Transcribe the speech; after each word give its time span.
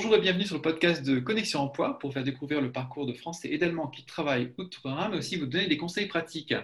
Bonjour 0.00 0.14
et 0.14 0.20
bienvenue 0.20 0.44
sur 0.44 0.54
le 0.54 0.62
podcast 0.62 1.02
de 1.02 1.18
Connexion 1.18 1.58
Emploi 1.58 1.98
pour 1.98 2.12
faire 2.12 2.22
découvrir 2.22 2.60
le 2.60 2.70
parcours 2.70 3.04
de 3.04 3.12
Français 3.12 3.48
et 3.50 3.58
d'Allemands 3.58 3.88
qui 3.88 4.06
travaillent 4.06 4.54
outre-Rhin, 4.56 5.08
mais 5.08 5.16
aussi 5.16 5.34
vous 5.34 5.46
donner 5.46 5.66
des 5.66 5.76
conseils 5.76 6.06
pratiques. 6.06 6.54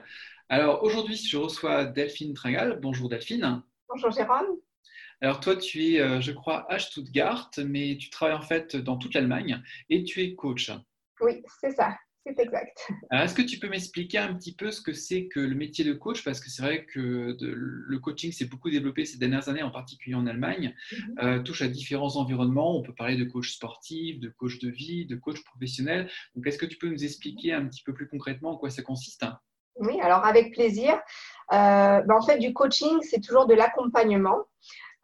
Alors 0.48 0.84
aujourd'hui, 0.84 1.16
je 1.16 1.36
reçois 1.36 1.84
Delphine 1.84 2.32
Tringal. 2.32 2.78
Bonjour 2.80 3.08
Delphine. 3.08 3.60
Bonjour 3.88 4.12
Jérôme. 4.12 4.60
Alors 5.20 5.40
toi, 5.40 5.56
tu 5.56 5.84
es, 5.84 6.00
euh, 6.00 6.20
je 6.20 6.30
crois, 6.30 6.64
à 6.72 6.78
Stuttgart, 6.78 7.50
mais 7.58 7.96
tu 7.96 8.08
travailles 8.08 8.36
en 8.36 8.40
fait 8.40 8.76
dans 8.76 8.98
toute 8.98 9.14
l'Allemagne 9.14 9.60
et 9.90 10.04
tu 10.04 10.22
es 10.22 10.36
coach. 10.36 10.70
Oui, 11.20 11.42
c'est 11.60 11.72
ça. 11.72 11.96
C'est 12.26 12.38
exact. 12.38 12.90
Est-ce 13.12 13.34
que 13.34 13.42
tu 13.42 13.58
peux 13.58 13.68
m'expliquer 13.68 14.16
un 14.18 14.32
petit 14.34 14.54
peu 14.54 14.70
ce 14.70 14.80
que 14.80 14.94
c'est 14.94 15.26
que 15.26 15.40
le 15.40 15.54
métier 15.54 15.84
de 15.84 15.92
coach? 15.92 16.24
Parce 16.24 16.40
que 16.40 16.48
c'est 16.48 16.62
vrai 16.62 16.86
que 16.86 17.36
le 17.38 17.98
coaching 17.98 18.32
s'est 18.32 18.46
beaucoup 18.46 18.70
développé 18.70 19.04
ces 19.04 19.18
dernières 19.18 19.48
années, 19.50 19.62
en 19.62 19.70
particulier 19.70 20.14
en 20.14 20.26
Allemagne, 20.26 20.74
mhm. 20.92 21.14
euh, 21.22 21.42
touche 21.42 21.60
à 21.60 21.68
différents 21.68 22.16
environnements. 22.16 22.78
On 22.78 22.82
peut 22.82 22.94
parler 22.94 23.16
de 23.16 23.24
coach 23.24 23.52
sportif, 23.52 24.20
de 24.20 24.30
coach 24.30 24.58
de 24.58 24.70
vie, 24.70 25.04
de 25.04 25.16
coach 25.16 25.44
professionnel. 25.44 26.08
Donc, 26.34 26.46
est-ce 26.46 26.58
que 26.58 26.66
tu 26.66 26.78
peux 26.78 26.88
nous 26.88 27.04
expliquer 27.04 27.52
un 27.52 27.66
petit 27.66 27.82
peu 27.82 27.92
plus 27.92 28.08
concrètement 28.08 28.52
en 28.52 28.56
quoi 28.56 28.70
ça 28.70 28.82
consiste? 28.82 29.24
Oui, 29.76 30.00
alors 30.00 30.24
avec 30.24 30.52
plaisir. 30.52 30.94
Euh, 31.52 32.00
ben, 32.00 32.14
en 32.14 32.22
fait, 32.22 32.38
du 32.38 32.52
coaching, 32.52 32.98
c'est 33.02 33.20
toujours 33.20 33.46
de 33.46 33.54
l'accompagnement. 33.54 34.44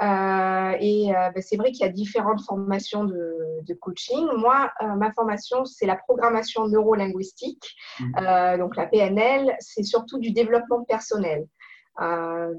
Euh, 0.03 0.77
et 0.81 1.15
euh, 1.15 1.31
ben, 1.31 1.43
c'est 1.43 1.57
vrai 1.57 1.73
qu'il 1.73 1.85
y 1.85 1.89
a 1.89 1.93
différentes 1.93 2.43
formations 2.43 3.05
de, 3.05 3.75
coaching. 3.81 4.27
Moi, 4.37 4.71
euh, 4.83 4.95
ma 4.97 5.13
formation, 5.13 5.65
c'est 5.65 5.87
la 5.87 5.97
programmation 5.97 6.67
neurolinguistique. 6.69 7.77
Mmh. 8.01 8.59
donc 8.59 8.77
la 8.77 8.87
PNL, 8.87 9.55
c'est 9.61 9.85
surtout 9.85 10.19
du 10.19 10.33
développement 10.33 10.85
personnel. 10.85 11.47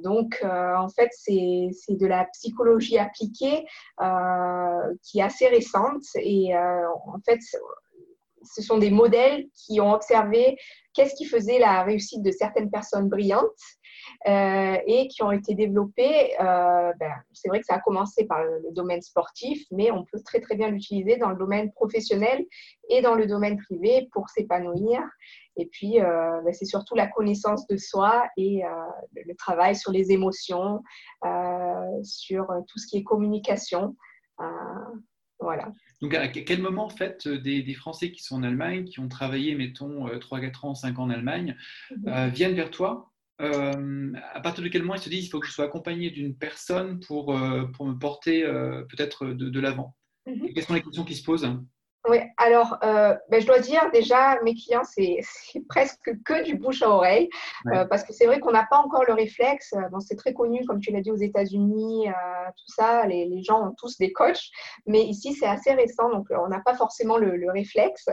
donc, 0.03 0.41
en 0.43 0.87
fait, 0.89 1.09
c'est 1.11 1.69
de 1.89 2.07
la 2.07 2.25
psychologie 2.33 2.97
appliquée 2.97 3.65
qui 5.03 5.19
est 5.19 5.23
assez 5.23 5.47
récente. 5.47 6.03
Et 6.15 6.55
en 6.55 7.19
fait, 7.25 7.39
ce 8.43 8.61
sont 8.61 8.77
des 8.77 8.91
modèles 8.91 9.47
qui 9.53 9.81
ont 9.81 9.93
observé 9.93 10.57
qu'est-ce 10.93 11.15
qui 11.15 11.25
faisait 11.25 11.59
la 11.59 11.83
réussite 11.83 12.23
de 12.23 12.31
certaines 12.31 12.69
personnes 12.69 13.09
brillantes 13.09 13.49
euh, 14.27 14.77
et 14.85 15.07
qui 15.07 15.23
ont 15.23 15.31
été 15.31 15.55
développés. 15.55 16.39
Euh, 16.39 16.93
ben, 16.99 17.11
c'est 17.33 17.49
vrai 17.49 17.59
que 17.59 17.65
ça 17.65 17.75
a 17.75 17.79
commencé 17.79 18.25
par 18.25 18.43
le, 18.43 18.61
domaine 18.71 19.01
sportif, 19.01 19.65
mais 19.71 19.91
on 19.91 20.05
peut 20.05 20.21
très 20.23 20.39
très 20.39 20.55
bien 20.55 20.69
l'utiliser 20.69 21.17
dans 21.17 21.29
le 21.29 21.35
domaine 21.35 21.71
professionnel 21.71 22.45
et 22.89 23.01
dans 23.01 23.15
le 23.15 23.25
domaine 23.25 23.57
privé 23.57 24.07
pour 24.13 24.29
s'épanouir. 24.29 25.01
Et 25.57 25.65
puis, 25.65 25.99
euh, 25.99 26.41
ben, 26.43 26.53
c'est 26.53 26.65
surtout 26.65 26.95
la 26.95 27.07
connaissance 27.07 27.67
de 27.67 27.77
soi 27.77 28.27
et 28.37 28.61
le 29.15 29.35
travail 29.35 29.75
sur 29.75 29.91
les 29.91 30.11
émotions, 30.11 30.81
sur 32.03 32.47
tout 32.67 32.79
ce 32.79 32.87
qui 32.87 32.97
est 32.97 33.03
communication. 33.03 33.95
voilà. 35.39 35.71
Donc, 36.01 36.13
à 36.13 36.27
quel 36.27 36.61
moment, 36.61 36.85
en 36.85 36.89
fait, 36.89 37.27
des, 37.27 37.63
des, 37.63 37.73
Français 37.73 38.11
qui 38.11 38.23
sont 38.23 38.35
en 38.35 38.43
Allemagne, 38.43 38.85
qui 38.85 38.99
ont 38.99 39.09
travaillé, 39.09 39.55
mettons, 39.55 40.07
3, 40.19 40.39
4 40.39 40.65
ans, 40.65 40.75
5 40.75 40.99
ans 40.99 41.03
en 41.03 41.09
Allemagne, 41.09 41.57
mhm. 41.91 42.29
viennent 42.29 42.55
vers 42.55 42.71
toi 42.71 43.10
euh, 43.41 44.13
à 44.33 44.39
partir 44.41 44.63
de 44.63 44.69
quel 44.69 44.83
moment 44.83 44.95
ils 44.95 45.01
se 45.01 45.09
disent 45.09 45.25
il 45.25 45.29
faut 45.29 45.39
que 45.39 45.47
je 45.47 45.51
sois 45.51 45.65
accompagné 45.65 46.09
d'une 46.11 46.35
personne 46.35 46.99
pour, 46.99 47.35
euh, 47.35 47.65
pour 47.65 47.85
me 47.85 47.97
porter 47.97 48.43
euh, 48.43 48.83
peut-être 48.83 49.25
de, 49.27 49.49
de 49.49 49.59
l'avant? 49.59 49.95
Mhm. 50.27 50.53
Quelles 50.53 50.63
sont 50.63 50.73
les 50.73 50.81
questions 50.81 51.03
qui 51.03 51.15
se 51.15 51.23
posent? 51.23 51.49
Oui, 52.09 52.17
alors 52.37 52.77
ben, 52.81 53.39
je 53.39 53.45
dois 53.45 53.59
dire 53.59 53.89
déjà, 53.93 54.39
mes 54.43 54.55
clients, 54.55 54.83
c'est 54.83 55.19
presque 55.69 56.11
que 56.25 56.43
du 56.43 56.55
bouche 56.55 56.81
à 56.81 56.89
oreille, 56.89 57.29
parce 57.89 58.03
que 58.03 58.13
c'est 58.13 58.25
vrai 58.25 58.39
qu'on 58.39 58.51
n'a 58.51 58.65
pas 58.69 58.77
encore 58.77 59.05
le 59.05 59.13
réflexe. 59.13 59.73
Bon, 59.91 59.99
c'est 59.99 60.15
très 60.15 60.33
connu, 60.33 60.65
comme 60.65 60.79
tu 60.79 60.91
l'as 60.91 61.01
dit, 61.01 61.11
aux 61.11 61.15
États-Unis, 61.15 62.07
tout 62.57 62.73
ça, 62.73 63.05
les, 63.05 63.25
les, 63.25 63.43
gens 63.43 63.67
ont 63.67 63.75
tous 63.77 63.97
des 63.97 64.11
coachs, 64.11 64.49
mais 64.87 65.03
ici, 65.03 65.33
c'est 65.33 65.45
assez 65.45 65.73
récent, 65.73 66.09
donc 66.09 66.27
on 66.31 66.47
n'a 66.47 66.59
pas 66.59 66.75
forcément 66.75 67.17
le, 67.17 67.35
le 67.35 67.51
réflexe. 67.51 68.09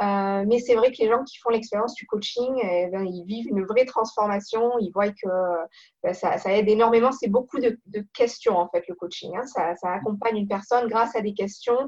Euh, 0.00 0.44
mais 0.46 0.58
c'est 0.58 0.74
vrai 0.74 0.90
que 0.90 0.96
les 0.98 1.08
gens 1.08 1.22
qui 1.22 1.38
font 1.38 1.50
l'expérience 1.50 1.94
du 1.94 2.06
coaching, 2.06 2.52
eh 2.62 2.88
ben, 2.88 3.04
ils 3.06 3.24
vivent 3.24 3.48
une 3.48 3.64
vraie 3.64 3.84
transformation. 3.84 4.72
Ils 4.80 4.90
voient 4.90 5.10
que 5.10 5.28
ben, 6.02 6.12
ça, 6.12 6.36
ça, 6.38 6.52
aide 6.52 6.68
énormément. 6.68 7.12
C'est 7.12 7.28
beaucoup 7.28 7.60
de, 7.60 7.78
de, 7.86 8.04
questions, 8.12 8.56
en 8.58 8.68
fait, 8.68 8.84
le 8.88 8.94
coaching. 8.96 9.36
Hein. 9.36 9.46
Ça, 9.46 9.76
ça, 9.76 9.92
accompagne 9.92 10.36
une 10.36 10.48
personne 10.48 10.88
grâce 10.88 11.14
à 11.14 11.20
des 11.20 11.34
questions 11.34 11.78
euh, 11.78 11.86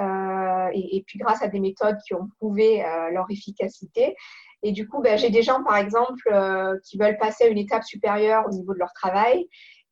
et, 0.00 0.96
et, 0.96 1.04
puis 1.06 1.18
grâce 1.18 1.42
à 1.42 1.48
des 1.48 1.60
méthodes 1.60 1.98
qui 2.06 2.14
ont 2.14 2.28
prouvé 2.38 2.84
euh, 2.84 3.10
leur 3.10 3.26
efficacité. 3.30 4.16
Et 4.62 4.72
du 4.72 4.88
coup, 4.88 5.00
ben, 5.02 5.18
j'ai 5.18 5.30
des 5.30 5.42
gens, 5.42 5.62
par 5.62 5.76
exemple, 5.76 6.28
euh, 6.32 6.78
qui 6.84 6.96
veulent 6.96 7.18
passer 7.18 7.44
à 7.44 7.48
une 7.48 7.58
étape 7.58 7.84
supérieure 7.84 8.44
au 8.46 8.50
niveau 8.50 8.72
de 8.72 8.78
leur 8.78 8.92
travail 8.94 9.46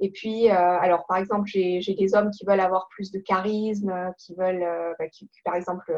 et 0.04 0.10
puis, 0.10 0.50
euh, 0.50 0.54
alors 0.54 1.06
par 1.06 1.18
exemple, 1.18 1.46
j'ai 1.46 1.94
des 1.96 2.14
hommes 2.16 2.32
qui 2.32 2.44
veulent 2.44 2.58
avoir 2.58 2.88
plus 2.88 3.12
de 3.12 3.20
charisme, 3.20 3.88
euh, 3.88 4.10
qui 4.18 4.34
veulent, 4.34 4.64
euh, 4.64 4.92
bah, 4.98 5.06
qui, 5.06 5.30
par 5.44 5.54
exemple 5.54 5.96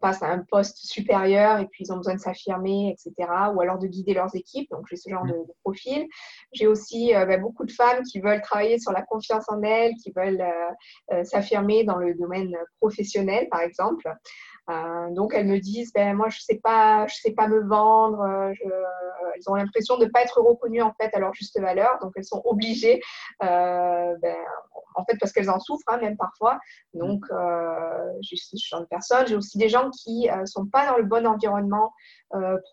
passent 0.00 0.22
à 0.22 0.28
un 0.28 0.44
poste 0.48 0.76
supérieur 0.76 1.58
et 1.58 1.66
puis 1.66 1.84
ils 1.84 1.92
ont 1.92 1.96
besoin 1.96 2.14
de 2.14 2.20
s'affirmer, 2.20 2.94
etc. 2.94 3.28
Ou 3.52 3.60
alors 3.60 3.78
de 3.78 3.88
guider 3.88 4.14
leurs 4.14 4.32
équipes. 4.36 4.70
Donc 4.70 4.86
j'ai 4.88 4.94
ce 4.94 5.10
genre 5.10 5.26
de, 5.26 5.34
profil. 5.64 6.06
J'ai 6.52 6.68
aussi 6.68 7.12
bah, 7.14 7.36
beaucoup 7.36 7.64
de 7.64 7.72
femmes 7.72 8.04
qui 8.04 8.20
veulent 8.20 8.42
travailler 8.42 8.78
sur 8.78 8.92
la 8.92 9.02
confiance 9.02 9.44
en 9.48 9.60
elles, 9.62 9.94
qui 10.02 10.12
veulent 10.14 10.44
s'affirmer 11.24 11.82
dans 11.82 11.96
le 11.96 12.14
domaine 12.14 12.56
professionnel, 12.80 13.48
par 13.50 13.60
exemple. 13.60 14.08
Euh, 14.70 15.10
donc 15.10 15.32
elles 15.34 15.46
me 15.46 15.58
disent, 15.58 15.92
ben, 15.92 16.14
moi 16.14 16.28
je 16.28 16.40
sais 16.40 16.60
pas, 16.62 17.06
je 17.08 17.14
sais 17.16 17.32
pas 17.32 17.48
me 17.48 17.66
vendre. 17.66 18.20
Euh, 18.20 18.52
elles 19.34 19.50
ont 19.50 19.54
l'impression 19.54 19.96
de 19.98 20.04
ne 20.04 20.10
pas 20.10 20.22
être 20.22 20.40
reconnues 20.40 20.82
en 20.82 20.92
fait 21.00 21.12
à 21.14 21.18
leur 21.18 21.34
juste 21.34 21.58
valeur, 21.60 21.98
donc 22.00 22.12
elles 22.16 22.24
sont 22.24 22.42
obligées, 22.44 23.00
euh, 23.42 24.14
ben, 24.22 24.36
en 24.94 25.04
fait 25.04 25.16
parce 25.18 25.32
qu'elles 25.32 25.50
en 25.50 25.58
souffrent 25.58 25.88
hein, 25.88 25.98
même 25.98 26.16
parfois. 26.16 26.58
Donc 26.94 27.24
j'ai 28.20 28.36
ce 28.36 28.56
genre 28.56 28.80
de 28.80 28.86
personnes. 28.86 29.26
J'ai 29.26 29.36
aussi 29.36 29.58
des 29.58 29.68
gens 29.68 29.90
qui 29.90 30.28
sont 30.44 30.66
pas 30.66 30.86
dans 30.86 30.96
le 30.96 31.04
bon 31.04 31.26
environnement 31.26 31.92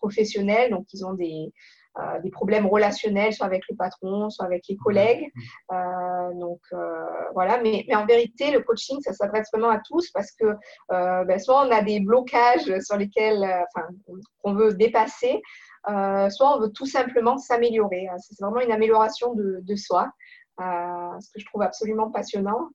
professionnel, 0.00 0.70
donc 0.70 0.86
ils 0.92 1.04
ont 1.04 1.14
des 1.14 1.52
euh, 1.98 2.20
des 2.20 2.30
problèmes 2.30 2.66
relationnels, 2.66 3.32
soit 3.32 3.46
avec 3.46 3.64
le 3.68 3.74
patron, 3.74 4.30
soit 4.30 4.46
avec 4.46 4.62
les 4.68 4.76
collègues. 4.76 5.28
Euh, 5.72 6.34
donc 6.34 6.60
euh, 6.72 7.04
voilà, 7.34 7.60
mais, 7.60 7.84
mais, 7.88 7.96
en 7.96 8.06
vérité, 8.06 8.52
le 8.52 8.60
coaching, 8.60 9.00
ça 9.00 9.12
s'adresse 9.12 9.48
vraiment 9.52 9.70
à 9.70 9.80
tous 9.84 10.08
parce 10.12 10.30
que 10.30 10.54
ben, 10.88 11.38
soit 11.40 11.66
on 11.66 11.70
a 11.72 11.82
des 11.82 11.98
blocages 11.98 12.78
sur 12.80 12.96
lesquels 12.96 13.42
enfin, 13.42 13.88
on 14.44 14.54
veut 14.54 14.72
dépasser, 14.74 15.42
soit 15.84 16.56
on 16.56 16.60
veut 16.60 16.70
tout 16.70 16.86
simplement 16.86 17.38
s'améliorer. 17.38 18.06
C'est 18.18 18.40
vraiment 18.40 18.60
une 18.60 18.72
amélioration 18.72 19.34
de, 19.34 19.58
de 19.60 19.74
soi. 19.74 20.08
ce 20.60 21.32
que 21.34 21.40
je 21.40 21.46
trouve 21.46 21.62
absolument 21.62 22.08
passionnant, 22.12 22.68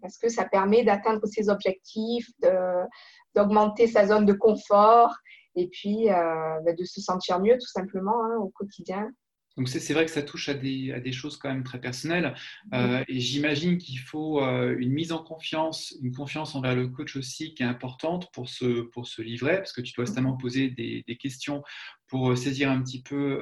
parce 0.00 0.16
que 0.16 0.30
ça 0.30 0.46
permet 0.46 0.82
d'atteindre 0.82 1.26
ses 1.26 1.50
objectifs, 1.50 2.30
d'augmenter 3.34 3.86
sa 3.86 4.06
zone 4.06 4.24
de 4.24 4.32
confort 4.32 5.14
et 5.56 5.68
puis 5.68 6.10
euh, 6.10 6.60
bah, 6.64 6.72
de 6.76 6.84
se 6.84 7.00
sentir 7.00 7.40
mieux 7.40 7.54
tout 7.54 7.66
simplement 7.66 8.24
hein, 8.24 8.36
au 8.38 8.48
quotidien. 8.48 9.10
Donc 9.56 9.68
c'est 9.68 9.94
vrai 9.94 10.04
que 10.04 10.10
ça 10.10 10.22
touche 10.22 10.48
à 10.48 10.54
des, 10.54 10.92
à 10.92 10.98
des, 10.98 11.12
choses 11.12 11.36
quand 11.36 11.48
même 11.48 11.62
très 11.62 11.80
personnelles. 11.80 12.34
Euh, 12.72 13.04
et 13.06 13.20
j'imagine 13.20 13.78
qu'il 13.78 14.00
faut 14.00 14.42
euh, 14.42 14.74
une 14.78 14.92
mise 14.92 15.12
en 15.12 15.22
confiance, 15.22 15.94
une 16.02 16.12
confiance 16.12 16.56
envers 16.56 16.74
le 16.74 16.88
coach 16.88 17.14
aussi 17.14 17.54
qui 17.54 17.62
est 17.62 17.66
importante 17.66 18.32
pour 18.32 18.48
se, 18.48 18.80
pour 18.80 19.06
se 19.06 19.22
livrer 19.22 19.58
parce 19.58 19.72
que 19.72 19.80
tu 19.80 19.92
dois 19.92 20.06
constamment 20.06 20.36
poser 20.36 20.70
des, 20.70 21.04
des 21.06 21.16
questions 21.16 21.62
pour 22.08 22.36
saisir 22.36 22.70
un 22.70 22.82
petit 22.82 23.02
peu 23.02 23.40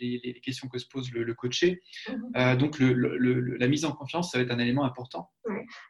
les, 0.00 0.20
les, 0.24 0.40
questions 0.40 0.68
que 0.68 0.78
se 0.78 0.86
pose 0.86 1.10
le, 1.12 1.22
le 1.22 1.34
coaché. 1.34 1.82
Mhm. 2.08 2.56
donc 2.56 2.78
le, 2.78 3.56
la 3.56 3.68
mise 3.68 3.84
en 3.84 3.92
confiance, 3.92 4.32
ça 4.32 4.38
va 4.38 4.44
être 4.44 4.52
un 4.52 4.58
élément 4.58 4.84
important. 4.84 5.30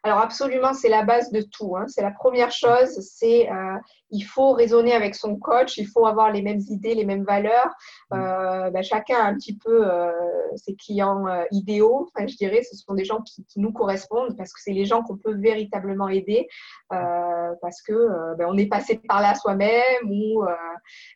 Alors 0.03 0.19
absolument, 0.19 0.73
c'est 0.73 0.89
la 0.89 1.05
base 1.05 1.31
de 1.31 1.43
tout. 1.43 1.77
Hein. 1.77 1.87
C'est 1.89 2.03
la 2.03 2.11
première 2.11 2.51
chose, 2.51 2.99
c'est 3.01 3.51
euh, 3.51 3.77
il 4.11 4.23
faut 4.23 4.53
raisonner 4.53 4.93
avec 4.93 5.15
son 5.15 5.37
coach, 5.37 5.79
il 5.79 5.87
faut 5.87 6.07
avoir 6.07 6.31
les 6.31 6.43
mêmes 6.43 6.61
idées, 6.69 6.95
les 6.95 7.05
mêmes 7.05 7.25
valeurs. 7.25 7.71
Euh, 8.13 8.71
ben, 8.71 8.83
chacun 8.83 9.17
a 9.17 9.25
un 9.25 9.35
petit 9.35 9.57
peu 9.57 9.91
euh, 9.91 10.11
ses 10.57 10.75
clients 10.75 11.27
euh, 11.27 11.45
idéaux, 11.51 12.11
enfin, 12.15 12.27
je 12.27 12.37
dirais, 12.37 12.63
ce 12.63 12.77
sont 12.77 12.95
des 12.95 13.05
gens 13.05 13.23
qui, 13.23 13.45
qui 13.45 13.59
nous 13.59 13.73
correspondent 13.73 14.37
parce 14.37 14.53
que 14.53 14.61
c'est 14.63 14.73
les 14.73 14.85
gens 14.85 15.03
qu'on 15.03 15.17
peut 15.17 15.35
véritablement 15.35 16.09
aider 16.09 16.47
euh, 16.93 17.53
parce 17.63 17.81
que 17.83 18.37
ben, 18.37 18.47
on 18.49 18.57
est 18.59 18.67
passé 18.67 18.99
par 18.99 19.23
là 19.23 19.35
soi-même 19.35 20.11
ou 20.11 20.45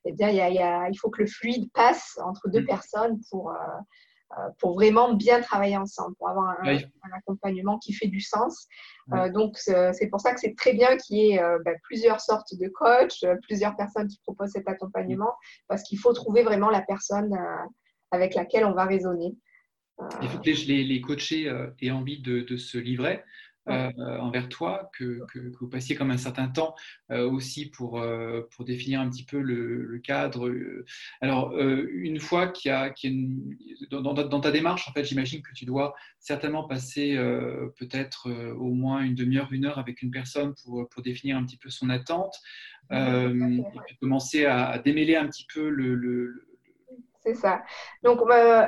eh 0.04 0.12
bien, 0.12 0.28
y 0.36 0.40
a, 0.40 0.50
y 0.50 0.58
a, 0.58 0.88
il 0.88 0.96
faut 0.96 1.10
que 1.10 1.22
le 1.22 1.28
fluide 1.28 1.70
passe 1.72 2.18
entre 2.24 2.48
deux 2.48 2.62
mm. 2.62 2.66
personnes 2.66 3.20
pour 3.30 3.52
euh, 4.36 4.48
pour 4.58 4.74
vraiment 4.74 5.14
bien 5.14 5.40
travailler 5.40 5.76
ensemble, 5.76 6.16
pour 6.16 6.28
avoir 6.28 6.56
un, 6.60 6.78
accompagnement 7.16 7.78
qui 7.78 7.92
fait 7.92 8.08
du 8.08 8.20
sens. 8.20 8.66
Euh, 9.12 9.30
donc, 9.30 9.56
c'est 9.56 10.08
pour 10.10 10.20
ça 10.20 10.34
que 10.34 10.40
c'est 10.40 10.56
très 10.56 10.72
bien 10.72 10.96
qu'il 10.96 11.18
y 11.18 11.30
ait 11.30 11.40
euh, 11.40 11.60
bah, 11.64 11.70
plusieurs 11.84 12.20
sortes 12.20 12.52
de 12.60 12.68
coachs, 12.68 13.24
plusieurs 13.42 13.76
personnes 13.76 14.08
qui 14.08 14.18
proposent 14.24 14.50
cet 14.50 14.68
accompagnement, 14.68 15.32
parce 15.68 15.84
qu'il 15.84 16.00
faut 16.00 16.12
trouver 16.12 16.42
vraiment 16.42 16.70
la 16.70 16.82
personne 16.82 17.38
avec 18.10 18.34
laquelle 18.34 18.64
on 18.64 18.72
va 18.72 18.84
raisonner. 18.84 19.36
Il 20.20 20.28
faut 20.28 20.38
que 20.38 20.50
les, 20.50 20.82
les 20.82 21.00
coachés 21.00 21.50
aient 21.80 21.90
envie 21.92 22.20
de, 22.20 22.40
de 22.40 22.56
se 22.56 22.78
livrer. 22.78 23.22
Envers 23.66 24.48
toi, 24.48 24.90
que, 24.96 25.20
vous 25.58 25.68
passiez 25.68 25.96
comme 25.96 26.10
un 26.10 26.16
certain 26.16 26.48
temps 26.48 26.74
aussi 27.10 27.70
pour, 27.70 28.02
pour 28.50 28.64
définir 28.64 29.00
un 29.00 29.10
petit 29.10 29.24
peu 29.24 29.40
le, 29.40 30.00
cadre. 30.04 30.52
Alors, 31.20 31.56
une 31.58 32.20
fois 32.20 32.48
qu'il 32.48 32.70
y 32.70 32.72
a, 32.72 32.92
dans, 33.90 34.40
ta 34.40 34.50
démarche, 34.50 34.88
en 34.88 34.92
fait, 34.92 35.04
j'imagine 35.04 35.42
que 35.42 35.52
tu 35.52 35.64
dois 35.64 35.94
certainement 36.18 36.66
passer 36.66 37.16
peut-être 37.78 38.30
au 38.52 38.72
moins 38.72 39.02
une 39.02 39.14
demi-heure, 39.14 39.52
une 39.52 39.66
heure 39.66 39.78
avec 39.78 40.02
une 40.02 40.10
personne 40.10 40.54
pour, 40.62 40.88
pour 40.88 41.02
définir 41.02 41.36
un 41.36 41.44
petit 41.44 41.58
peu 41.58 41.70
son 41.70 41.90
attente. 41.90 42.36
et 42.90 43.32
puis 43.86 43.96
commencer 44.00 44.44
à, 44.44 44.78
démêler 44.78 45.16
un 45.16 45.26
petit 45.26 45.46
peu 45.52 45.68
le, 45.68 46.46
c'est 47.26 47.34
ça. 47.34 47.62
Donc, 48.04 48.20
euh, 48.30 48.66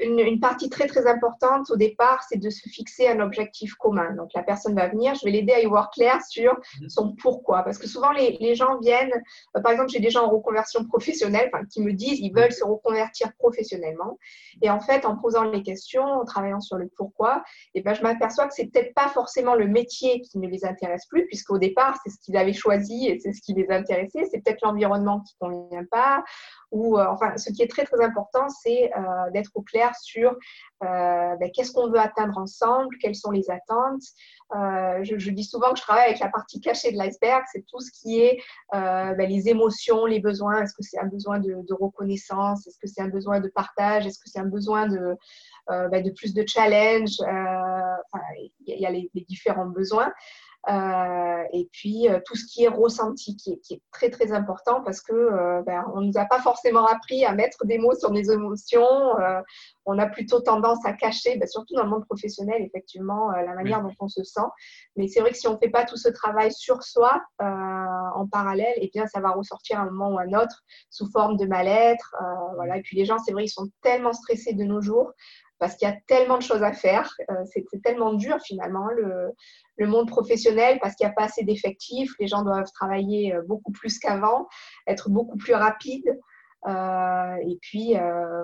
une, 0.00 0.40
partie 0.40 0.70
très 0.70 0.86
très 0.86 1.06
importante 1.06 1.70
au 1.70 1.76
départ, 1.76 2.24
c'est 2.28 2.38
de 2.38 2.50
se 2.50 2.68
fixer 2.68 3.08
un 3.08 3.20
objectif 3.20 3.74
commun. 3.74 4.14
Donc 4.14 4.30
la 4.34 4.42
personne 4.42 4.74
va 4.74 4.88
venir, 4.88 5.14
je 5.14 5.24
vais 5.24 5.30
l'aider 5.30 5.52
à 5.52 5.60
y 5.60 5.66
voir 5.66 5.90
clair 5.90 6.20
sur 6.28 6.58
mhm. 6.80 6.88
son 6.88 7.14
pourquoi. 7.16 7.62
Parce 7.62 7.78
que 7.78 7.86
souvent 7.86 8.12
les, 8.12 8.36
les 8.40 8.54
gens 8.54 8.78
viennent, 8.78 9.12
euh, 9.56 9.60
par 9.60 9.72
exemple 9.72 9.90
j'ai 9.90 10.00
des 10.00 10.10
gens 10.10 10.24
en 10.24 10.30
reconversion 10.30 10.84
professionnelle 10.84 11.50
qui 11.70 11.82
me 11.82 11.92
disent 11.92 12.18
ils 12.20 12.32
veulent 12.32 12.52
se 12.52 12.64
reconvertir 12.64 13.32
professionnellement. 13.38 14.18
Et 14.62 14.70
en 14.70 14.80
fait 14.80 15.04
en 15.04 15.16
posant 15.16 15.44
les 15.44 15.62
questions, 15.62 16.04
en 16.04 16.24
travaillant 16.24 16.60
sur 16.60 16.76
le 16.76 16.88
pourquoi, 16.96 17.42
et 17.74 17.80
eh 17.80 17.82
ben, 17.82 17.94
je 17.94 18.02
m'aperçois 18.02 18.46
que 18.46 18.54
c'est 18.54 18.66
peut-être 18.66 18.94
pas 18.94 19.08
forcément 19.08 19.54
le 19.54 19.66
métier 19.66 20.20
qui 20.22 20.38
ne 20.38 20.48
les 20.48 20.64
intéresse 20.64 21.06
plus, 21.06 21.26
puisqu'au 21.26 21.58
départ 21.58 21.98
c'est 22.02 22.10
ce 22.10 22.18
qu'ils 22.20 22.36
avaient 22.36 22.52
choisi 22.52 23.08
et 23.08 23.18
c'est 23.18 23.32
ce 23.32 23.40
qui 23.42 23.54
les 23.54 23.68
intéressait. 23.70 24.24
C'est 24.30 24.42
peut-être 24.42 24.62
l'environnement 24.62 25.20
qui 25.20 25.34
ne 25.40 25.48
convient 25.48 25.84
pas. 25.90 26.24
Ou 26.70 26.98
euh, 26.98 27.06
enfin 27.08 27.36
ce 27.36 27.52
qui 27.52 27.62
est 27.62 27.70
très 27.70 27.84
très 27.84 28.02
important, 28.02 28.48
c'est 28.48 28.90
euh, 28.96 29.30
d'être 29.32 29.50
au 29.54 29.62
clair 29.62 29.89
sur 29.94 30.36
euh, 30.82 31.36
ben, 31.36 31.50
qu'est-ce 31.54 31.72
qu'on 31.72 31.90
veut 31.90 31.98
atteindre 31.98 32.38
ensemble, 32.38 32.96
quelles 33.00 33.14
sont 33.14 33.30
les 33.30 33.50
attentes. 33.50 34.02
Euh, 34.54 35.04
je, 35.04 35.30
dis 35.30 35.44
souvent 35.44 35.72
que 35.72 35.78
je 35.78 35.82
travaille 35.82 36.06
avec 36.06 36.20
la 36.20 36.28
partie 36.28 36.60
cachée 36.60 36.90
de 36.92 36.96
l'iceberg, 36.96 37.44
c'est 37.52 37.64
tout 37.66 37.80
ce 37.80 37.90
qui 37.92 38.20
est 38.20 38.40
euh, 38.74 39.14
ben, 39.14 39.28
les 39.28 39.48
émotions, 39.48 40.06
les 40.06 40.20
besoins. 40.20 40.62
Est-ce 40.62 40.74
que 40.74 40.82
c'est 40.82 40.98
un 40.98 41.06
besoin 41.06 41.38
de, 41.38 41.54
reconnaissance? 41.72 42.66
Est-ce 42.66 42.78
que 42.78 42.86
c'est 42.86 43.02
un 43.02 43.08
besoin 43.08 43.40
de 43.40 43.48
partage? 43.48 44.06
Est-ce 44.06 44.18
que 44.18 44.28
c'est 44.28 44.40
un 44.40 44.48
besoin 44.48 44.88
de, 44.88 45.16
ben, 45.68 46.02
de 46.02 46.10
plus 46.10 46.34
de 46.34 46.44
challenge? 46.46 47.10
Il 48.66 48.80
y, 48.80 48.86
a 48.86 48.90
les 48.90 49.10
différents 49.28 49.66
besoins. 49.66 50.12
Euh, 50.68 51.42
et 51.54 51.70
puis 51.72 52.06
euh, 52.08 52.20
tout 52.26 52.36
ce 52.36 52.44
qui 52.44 52.64
est 52.64 52.68
ressenti, 52.68 53.34
qui 53.36 53.58
est, 53.70 53.82
très 53.92 54.10
très 54.10 54.30
important 54.32 54.82
parce 54.82 55.00
que 55.00 55.14
euh, 55.14 55.62
ben, 55.62 55.84
on 55.94 56.02
nous 56.02 56.18
a 56.18 56.26
pas 56.26 56.38
forcément 56.40 56.84
appris 56.86 57.24
à 57.24 57.32
mettre 57.32 57.64
des 57.64 57.78
mots 57.78 57.94
sur 57.94 58.12
les 58.12 58.30
émotions. 58.30 59.14
on 59.86 59.98
a 59.98 60.06
plutôt 60.06 60.40
tendance 60.40 60.84
à 60.84 60.92
cacher, 60.92 61.36
ben, 61.38 61.48
surtout 61.48 61.74
dans 61.74 61.84
le 61.84 61.88
monde 61.88 62.04
professionnel, 62.04 62.62
effectivement, 62.62 63.30
la 63.30 63.54
manière 63.54 63.82
dont 63.82 63.94
on 64.00 64.08
se 64.08 64.22
sent. 64.22 64.40
Mais 64.96 65.08
c'est 65.08 65.20
vrai 65.20 65.30
que 65.30 65.38
si 65.38 65.48
on 65.48 65.58
fait 65.58 65.70
pas 65.70 65.84
tout 65.84 65.96
ce 65.96 66.08
travail 66.08 66.52
sur 66.52 66.82
soi 66.82 67.22
en 67.38 68.26
parallèle, 68.30 68.74
et 68.76 68.84
eh 68.84 68.90
bien 68.92 69.06
ça 69.06 69.20
va 69.20 69.30
ressortir 69.30 69.78
à 69.78 69.82
un 69.82 69.90
moment 69.90 70.14
ou 70.14 70.18
à 70.18 70.22
un 70.22 70.32
autre 70.34 70.62
sous 70.90 71.10
forme 71.10 71.36
de 71.36 71.46
mal-être. 71.46 72.14
voilà. 72.54 72.76
Et 72.76 72.82
puis 72.82 72.96
les 72.96 73.04
gens, 73.04 73.18
c'est 73.18 73.32
vrai, 73.32 73.44
ils 73.44 73.48
sont 73.48 73.68
tellement 73.82 74.12
stressés 74.12 74.52
de 74.52 74.64
nos 74.64 74.80
jours 74.80 75.12
parce 75.60 75.76
qu'il 75.76 75.86
y 75.86 75.92
a 75.92 75.96
tellement 76.06 76.38
de 76.38 76.42
choses 76.42 76.62
à 76.62 76.72
faire. 76.72 77.14
Euh, 77.30 77.44
c'est 77.44 77.64
tellement 77.84 78.14
dur 78.14 78.38
finalement 78.42 78.88
le, 78.88 79.86
monde 79.86 80.08
professionnel 80.08 80.78
parce 80.80 80.94
qu'il 80.94 81.06
n'y 81.06 81.12
a 81.12 81.14
pas 81.14 81.24
assez 81.24 81.44
d'effectifs. 81.44 82.12
Les 82.18 82.26
gens 82.26 82.42
doivent 82.42 82.70
travailler 82.74 83.34
euh, 83.34 83.42
beaucoup 83.46 83.70
plus 83.70 83.98
qu'avant, 83.98 84.48
être 84.86 85.10
beaucoup 85.10 85.36
plus 85.36 85.54
rapides. 85.54 86.18
Euh, 86.66 87.36
et 87.46 87.58
puis 87.62 87.94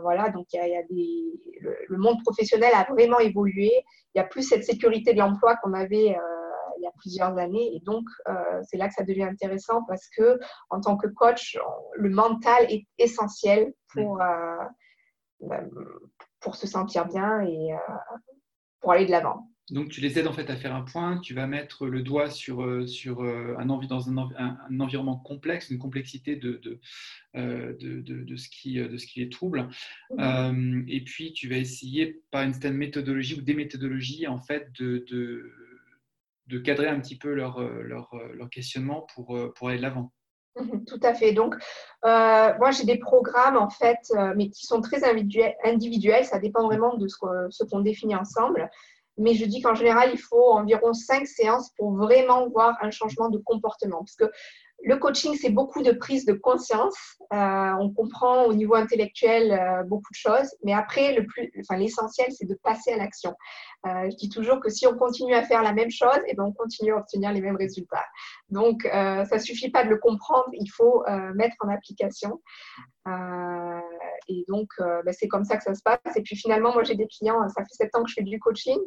voilà, 0.02 0.30
donc 0.30 0.46
il 0.52 0.56
y 0.56 0.76
a, 0.76 0.82
des, 0.90 1.70
le, 1.88 1.98
monde 1.98 2.22
professionnel 2.22 2.70
a 2.74 2.84
vraiment 2.84 3.19
évolué. 3.19 3.72
Il 4.14 4.20
n'y 4.20 4.20
a 4.20 4.24
plus 4.24 4.42
cette 4.42 4.64
sécurité 4.64 5.12
de 5.12 5.19
l'emploi 5.19 5.56
qu'on 5.56 5.74
avait 5.74 6.16
il 6.78 6.82
y 6.82 6.86
a 6.86 6.92
plusieurs 6.98 7.36
années. 7.38 7.74
Et 7.74 7.80
donc, 7.80 8.04
c'est 8.64 8.78
là 8.78 8.88
que 8.88 8.94
ça 8.94 9.04
devient 9.04 9.24
intéressant 9.24 9.82
parce 9.86 10.08
que 10.16 10.38
en 10.70 10.80
tant 10.80 10.96
que 10.96 11.08
coach, 11.08 11.58
le 11.94 12.08
mental 12.08 12.66
est 12.70 12.86
essentiel 12.98 13.74
pour, 13.92 14.19
ben, 15.40 15.69
pour 16.46 16.54
se 16.54 16.69
sentir 16.69 17.06
bien 17.08 17.40
et 17.40 17.72
euh, 17.72 17.76
pour 18.81 18.93
aller 18.93 19.04
de 19.04 19.10
l'avant. 19.10 19.50
Donc, 19.70 19.88
tu 19.88 20.00
les 20.00 20.16
aides 20.16 20.28
en 20.28 20.32
fait 20.32 20.48
à 20.48 20.54
faire 20.54 20.76
un 20.76 20.82
point, 20.82 21.19
tu 21.19 21.34
vas 21.34 21.48
mettre 21.48 21.88
le 21.88 22.02
doigt 22.02 22.31
sur, 22.31 22.62
euh, 22.62 22.87
sur 22.87 23.25
euh, 23.25 23.56
un, 23.58 23.66
dans 23.66 24.08
un, 24.08 24.78
environnement 24.78 25.16
complexe, 25.16 25.70
une 25.70 25.78
complexité 25.78 26.37
de, 26.37 26.60
de, 26.62 26.81
de, 27.34 28.00
de, 28.00 28.37
ce, 28.37 28.48
qui, 28.48 28.75
de 28.76 28.96
ce 28.96 29.06
qui 29.08 29.19
les 29.19 29.28
trouble. 29.28 29.69
Mhm. 30.16 30.84
et 30.87 31.02
puis, 31.02 31.32
tu 31.32 31.48
vas 31.48 31.56
essayer 31.56 32.22
par 32.31 32.44
une 32.44 32.52
certaine 32.52 32.76
méthodologie 32.76 33.34
ou 33.34 33.43
des 33.43 33.54
méthodologies 33.54 34.28
en 34.28 34.38
fait 34.38 34.70
de, 34.78 35.04
de, 36.46 36.58
cadrer 36.60 36.87
un 36.87 37.00
petit 37.00 37.19
peu 37.19 37.34
leur, 37.34 37.60
leur, 37.60 38.14
leur 38.34 38.50
questionnement 38.50 39.04
pour, 39.16 39.37
pour 39.56 39.69
aller 39.69 39.78
de 39.78 39.82
l'avant. 39.82 40.12
Mhm, 40.56 40.85
tout 40.87 41.00
à 41.03 41.14
fait. 41.14 41.32
Donc, 41.32 41.55
euh, 42.05 42.53
moi, 42.58 42.70
j'ai 42.70 42.85
des 42.85 42.99
programmes, 42.99 43.56
en 43.56 43.69
fait, 43.69 43.99
euh, 44.12 44.32
mais 44.37 44.49
qui 44.49 44.67
sont 44.67 44.81
très 44.81 45.03
individuels. 45.64 46.25
Ça 46.25 46.38
dépend 46.38 46.64
vraiment 46.64 46.94
de 46.94 47.06
ce 47.08 47.64
qu'on 47.64 47.81
définit 47.81 48.17
ensemble. 48.17 48.70
Mais 49.19 49.35
je 49.35 49.47
dis 49.47 49.62
qu'en 49.62 49.75
général, 49.75 50.11
il 50.12 50.19
faut 50.19 50.53
environ 50.53 50.93
cinq 50.93 51.26
séances 51.26 51.70
pour 51.76 51.94
vraiment 51.94 52.49
voir 52.49 52.76
un 52.82 52.91
changement 52.91 53.31
de 53.31 53.38
comportement. 53.38 53.99
Parce 53.99 54.17
que 54.17 54.31
le 54.86 54.96
coaching, 54.98 55.34
c'est 55.34 55.50
beaucoup 55.50 55.82
de 55.82 55.90
prise 55.90 56.24
de 56.26 56.32
conscience. 56.32 56.96
Euh, 57.32 57.72
on 57.80 57.92
comprend 57.92 58.44
au 58.44 58.54
niveau 58.54 58.76
intellectuel 58.76 59.50
euh, 59.50 59.82
beaucoup 59.82 60.12
de 60.12 60.16
choses, 60.16 60.54
mais 60.62 60.72
après, 60.72 61.16
l'essentiel, 61.72 62.28
c'est 62.30 62.46
de 62.46 62.54
passer 62.62 62.92
à 62.92 62.96
l'action. 62.96 63.34
Euh, 63.84 64.08
je 64.08 64.16
dis 64.16 64.28
toujours 64.28 64.60
que 64.60 64.70
si 64.70 64.86
on 64.86 64.96
continue 64.96 65.34
à 65.34 65.42
faire 65.42 65.64
la 65.64 65.72
même 65.72 65.90
chose, 65.90 66.18
et 66.26 66.30
eh 66.30 66.34
ben, 66.34 66.44
on 66.44 66.52
continue 66.52 66.92
à 66.92 66.98
obtenir 66.98 67.32
les 67.32 67.40
mêmes 67.40 67.56
résultats. 67.56 68.04
Donc, 68.48 68.84
ça 68.84 69.38
suffit 69.40 69.70
pas 69.70 69.82
de 69.82 69.90
le 69.90 69.98
comprendre, 69.98 70.48
il 70.52 70.68
faut 70.68 71.04
mettre 71.34 71.56
en 71.60 71.68
application. 71.68 72.40
et 74.28 74.44
donc, 74.46 74.68
ben, 74.78 75.12
c'est 75.12 75.26
comme 75.26 75.44
ça 75.44 75.56
que 75.56 75.64
ça 75.64 75.74
se 75.74 75.82
passe. 75.82 76.16
Et 76.16 76.22
puis 76.22 76.36
finalement, 76.36 76.72
moi, 76.72 76.84
j'ai 76.84 76.94
des 76.94 77.08
clients, 77.08 77.40
ça 77.48 77.62
fait 77.64 77.74
sept 77.84 77.94
ans 77.96 78.04
que 78.04 78.08
je 78.08 78.14
fais 78.14 78.22
du 78.22 78.38
coaching. 78.38 78.78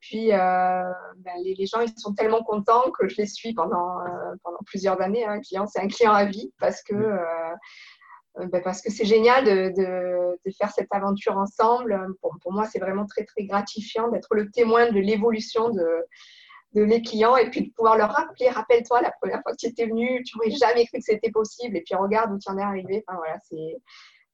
Puis, 0.00 0.32
euh, 0.32 0.92
ben, 1.16 1.34
les, 1.44 1.66
gens, 1.66 1.80
ils 1.80 1.92
sont 1.98 2.14
tellement 2.14 2.42
contents 2.42 2.90
que 2.98 3.08
je 3.08 3.16
les 3.16 3.26
suis 3.26 3.52
pendant, 3.52 4.00
euh, 4.00 4.34
pendant 4.42 4.58
plusieurs 4.66 5.00
années. 5.00 5.24
Un 5.24 5.40
client, 5.40 5.66
c'est 5.66 5.80
un 5.80 5.88
client 5.88 6.12
à 6.12 6.24
vie 6.24 6.52
parce 6.58 6.82
que 6.82 6.94
euh, 6.94 8.46
ben, 8.46 8.62
parce 8.62 8.80
que 8.80 8.90
c'est 8.90 9.04
génial 9.04 9.44
de, 9.44 9.72
de, 9.76 10.52
faire 10.58 10.70
cette 10.70 10.92
aventure 10.92 11.36
ensemble. 11.36 12.14
Pour, 12.22 12.36
pour 12.40 12.52
moi, 12.52 12.64
c'est 12.66 12.78
vraiment 12.78 13.06
très, 13.06 13.24
très 13.24 13.44
gratifiant 13.44 14.08
d'être 14.08 14.34
le 14.34 14.50
témoin 14.50 14.90
de 14.90 14.98
l'évolution 14.98 15.68
de, 15.68 16.04
de 16.74 16.84
mes 16.84 17.02
clients 17.02 17.36
et 17.36 17.50
puis 17.50 17.68
de 17.68 17.72
pouvoir 17.72 17.96
leur 17.96 18.12
rappeler, 18.12 18.48
rappelle-toi 18.48 19.02
la 19.02 19.12
première 19.20 19.42
fois 19.42 19.52
que 19.52 19.58
tu 19.58 19.66
étais 19.66 19.86
venu, 19.86 20.22
tu 20.24 20.36
n'aurais 20.36 20.50
jamais 20.50 20.86
cru 20.86 20.98
que 20.98 21.04
c'était 21.04 21.30
possible 21.30 21.76
et 21.76 21.82
puis 21.82 21.94
regarde 21.94 22.32
où 22.32 22.38
tu 22.38 22.50
en 22.50 22.58
es 22.58 22.62
arrivé. 22.62 23.04
Enfin, 23.06 23.18
voilà, 23.18 23.36
c'est 23.48 23.76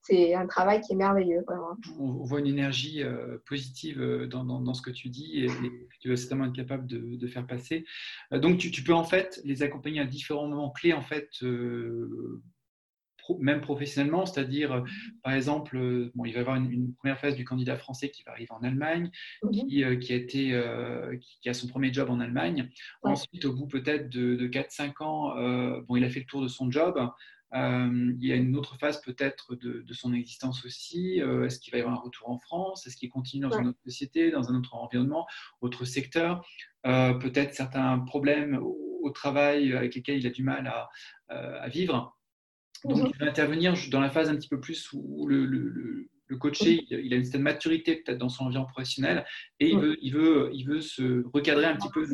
c'est 0.06 0.34
un 0.34 0.46
travail 0.46 0.80
qui 0.80 0.92
est 0.92 0.96
merveilleux. 0.96 1.44
On 1.98 2.24
voit 2.24 2.38
une 2.40 2.46
énergie 2.46 3.02
euh, 3.02 3.38
positive 3.46 4.00
euh, 4.00 4.26
dans, 4.26 4.74
ce 4.74 4.82
que 4.82 4.90
tu 4.90 5.08
dis 5.08 5.44
et, 5.44 5.46
que 5.46 5.98
tu 6.00 6.08
vas 6.08 6.16
certainement 6.16 6.46
être 6.46 6.54
capable 6.54 6.86
de, 6.86 7.26
faire 7.26 7.46
passer. 7.46 7.84
Euh, 8.32 8.38
donc, 8.38 8.58
tu, 8.58 8.82
peux 8.82 8.94
en 8.94 9.04
fait 9.04 9.40
les 9.44 9.62
accompagner 9.62 10.00
à 10.00 10.04
différents 10.04 10.46
moments 10.46 10.70
clés, 10.70 10.92
en 10.92 11.02
fait, 11.02 11.28
même 13.40 13.60
professionnellement, 13.60 14.24
c'est-à-dire, 14.24 14.84
par 15.24 15.32
exemple, 15.32 15.76
bon, 16.14 16.24
il 16.24 16.32
va 16.32 16.38
y 16.38 16.40
avoir 16.40 16.56
une, 16.56 16.94
première 16.94 17.18
phase 17.18 17.34
du 17.34 17.44
candidat 17.44 17.76
français 17.76 18.10
qui 18.10 18.22
va 18.22 18.30
arriver 18.30 18.52
en 18.52 18.62
Allemagne, 18.62 19.10
mhm. 19.42 19.66
qui, 19.66 19.82
a 19.82 19.90
été, 19.90 20.62
qui, 21.42 21.48
a 21.48 21.54
son 21.54 21.66
premier 21.66 21.92
job 21.92 22.08
en 22.10 22.20
Allemagne. 22.20 22.70
Ensuite, 23.02 23.44
au 23.44 23.52
bout 23.52 23.66
peut-être 23.66 24.08
de, 24.08 24.36
de 24.36 24.46
4-5 24.46 25.02
ans, 25.02 25.80
bon, 25.80 25.96
il 25.96 26.04
a 26.04 26.08
fait 26.08 26.20
le 26.20 26.26
tour 26.26 26.42
de 26.42 26.48
son 26.48 26.70
job. 26.70 26.96
Euh, 27.54 28.12
il 28.18 28.26
y 28.26 28.32
a 28.32 28.36
une 28.36 28.56
autre 28.56 28.76
phase 28.78 29.00
peut-être 29.00 29.54
de, 29.54 29.84
son 29.92 30.12
existence 30.12 30.64
aussi. 30.64 31.20
Euh, 31.20 31.46
est-ce 31.46 31.60
qu'il 31.60 31.72
va 31.72 31.78
y 31.78 31.80
avoir 31.80 31.96
un 31.96 32.00
retour 32.00 32.28
en 32.28 32.38
France? 32.38 32.86
Est-ce 32.86 32.96
qu'il 32.96 33.08
continue 33.08 33.42
dans 33.48 33.58
une 33.58 33.68
autre 33.68 33.80
société, 33.84 34.30
dans 34.30 34.50
un 34.50 34.58
autre 34.58 34.74
environnement, 34.74 35.26
autre 35.60 35.84
secteur? 35.84 36.44
Euh, 36.86 37.14
Peut-être 37.14 37.54
certains 37.54 37.98
problèmes 38.00 38.58
au, 38.62 38.82
travail 39.14 39.72
avec 39.72 39.94
lesquels 39.94 40.18
il 40.18 40.26
a 40.26 40.30
du 40.30 40.42
mal 40.42 40.66
à, 41.28 41.68
vivre. 41.68 42.18
Donc, 42.84 42.98
mhm. 42.98 43.10
il 43.14 43.18
va 43.18 43.26
intervenir 43.26 43.74
dans 43.92 44.00
la 44.00 44.10
phase 44.10 44.28
un 44.28 44.34
petit 44.34 44.48
peu 44.48 44.58
plus 44.58 44.92
où 44.92 45.28
le, 45.28 45.46
le 45.46 46.10
coaché, 46.34 46.84
il 46.90 47.12
a 47.12 47.16
une 47.16 47.24
certaine 47.24 47.42
maturité 47.42 47.96
peut-être 47.96 48.18
dans 48.18 48.28
son 48.28 48.44
environnement 48.44 48.70
professionnel 48.70 49.24
et 49.60 49.68
il, 49.68 49.78
veut, 49.78 49.96
il, 50.02 50.12
veut, 50.12 50.50
il 50.52 50.66
veut 50.66 50.80
se 50.80 51.24
recadrer 51.32 51.66
un 51.66 51.76
petit 51.76 51.88
peu. 51.90 52.04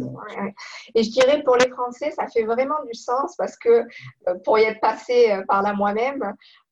Et 0.95 1.03
je 1.03 1.11
dirais 1.11 1.43
pour 1.43 1.57
les 1.57 1.69
Français, 1.71 2.11
ça 2.11 2.27
fait 2.29 2.45
vraiment 2.45 2.83
du 2.87 2.95
sens 2.95 3.35
parce 3.37 3.57
que 3.57 3.69
euh, 3.69 4.35
pour 4.45 4.59
y 4.59 4.63
être 4.63 4.81
passé 4.81 5.31
euh, 5.31 5.43
par 5.47 5.63
là 5.63 5.73
moi-même, 5.73 6.23